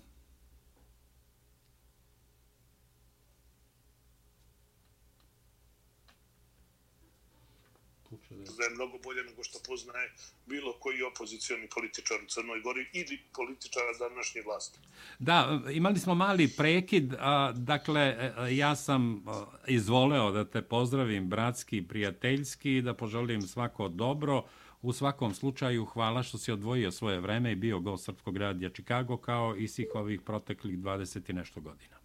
Poznaje 8.45 8.69
mnogo 8.69 8.97
bolje 9.03 9.23
nego 9.23 9.43
što 9.43 9.59
poznaje 9.67 10.11
bilo 10.45 10.73
koji 10.79 11.03
opozicioni 11.03 11.67
političar 11.75 12.17
u 12.25 12.27
Crnoj 12.27 12.61
Gori 12.61 12.85
ili 12.93 13.19
političara 13.35 13.93
današnje 13.99 14.41
vlasti. 14.45 14.79
Da, 15.19 15.61
imali 15.71 15.99
smo 15.99 16.15
mali 16.15 16.47
prekid. 16.57 17.13
A, 17.19 17.53
dakle, 17.55 18.01
e, 18.01 18.33
e, 18.37 18.55
ja 18.55 18.75
sam 18.75 19.25
izvoleo 19.67 20.31
da 20.31 20.45
te 20.45 20.61
pozdravim 20.61 21.29
bratski 21.29 21.77
i 21.77 21.87
prijateljski 21.87 22.77
i 22.77 22.81
da 22.81 22.93
poželim 22.93 23.41
svako 23.41 23.87
dobro. 23.87 24.43
U 24.81 24.93
svakom 24.93 25.33
slučaju, 25.33 25.85
hvala 25.85 26.23
što 26.23 26.37
si 26.37 26.51
odvojio 26.51 26.91
svoje 26.91 27.19
vreme 27.19 27.51
i 27.51 27.55
bio 27.55 27.79
gost 27.79 28.05
Srpskog 28.05 28.37
radija 28.37 28.69
Čikago 28.69 29.17
kao 29.17 29.55
i 29.55 29.67
svih 29.67 29.87
ovih 29.93 30.21
proteklih 30.21 30.77
20 30.77 31.29
i 31.29 31.33
nešto 31.33 31.61
godina. 31.61 32.00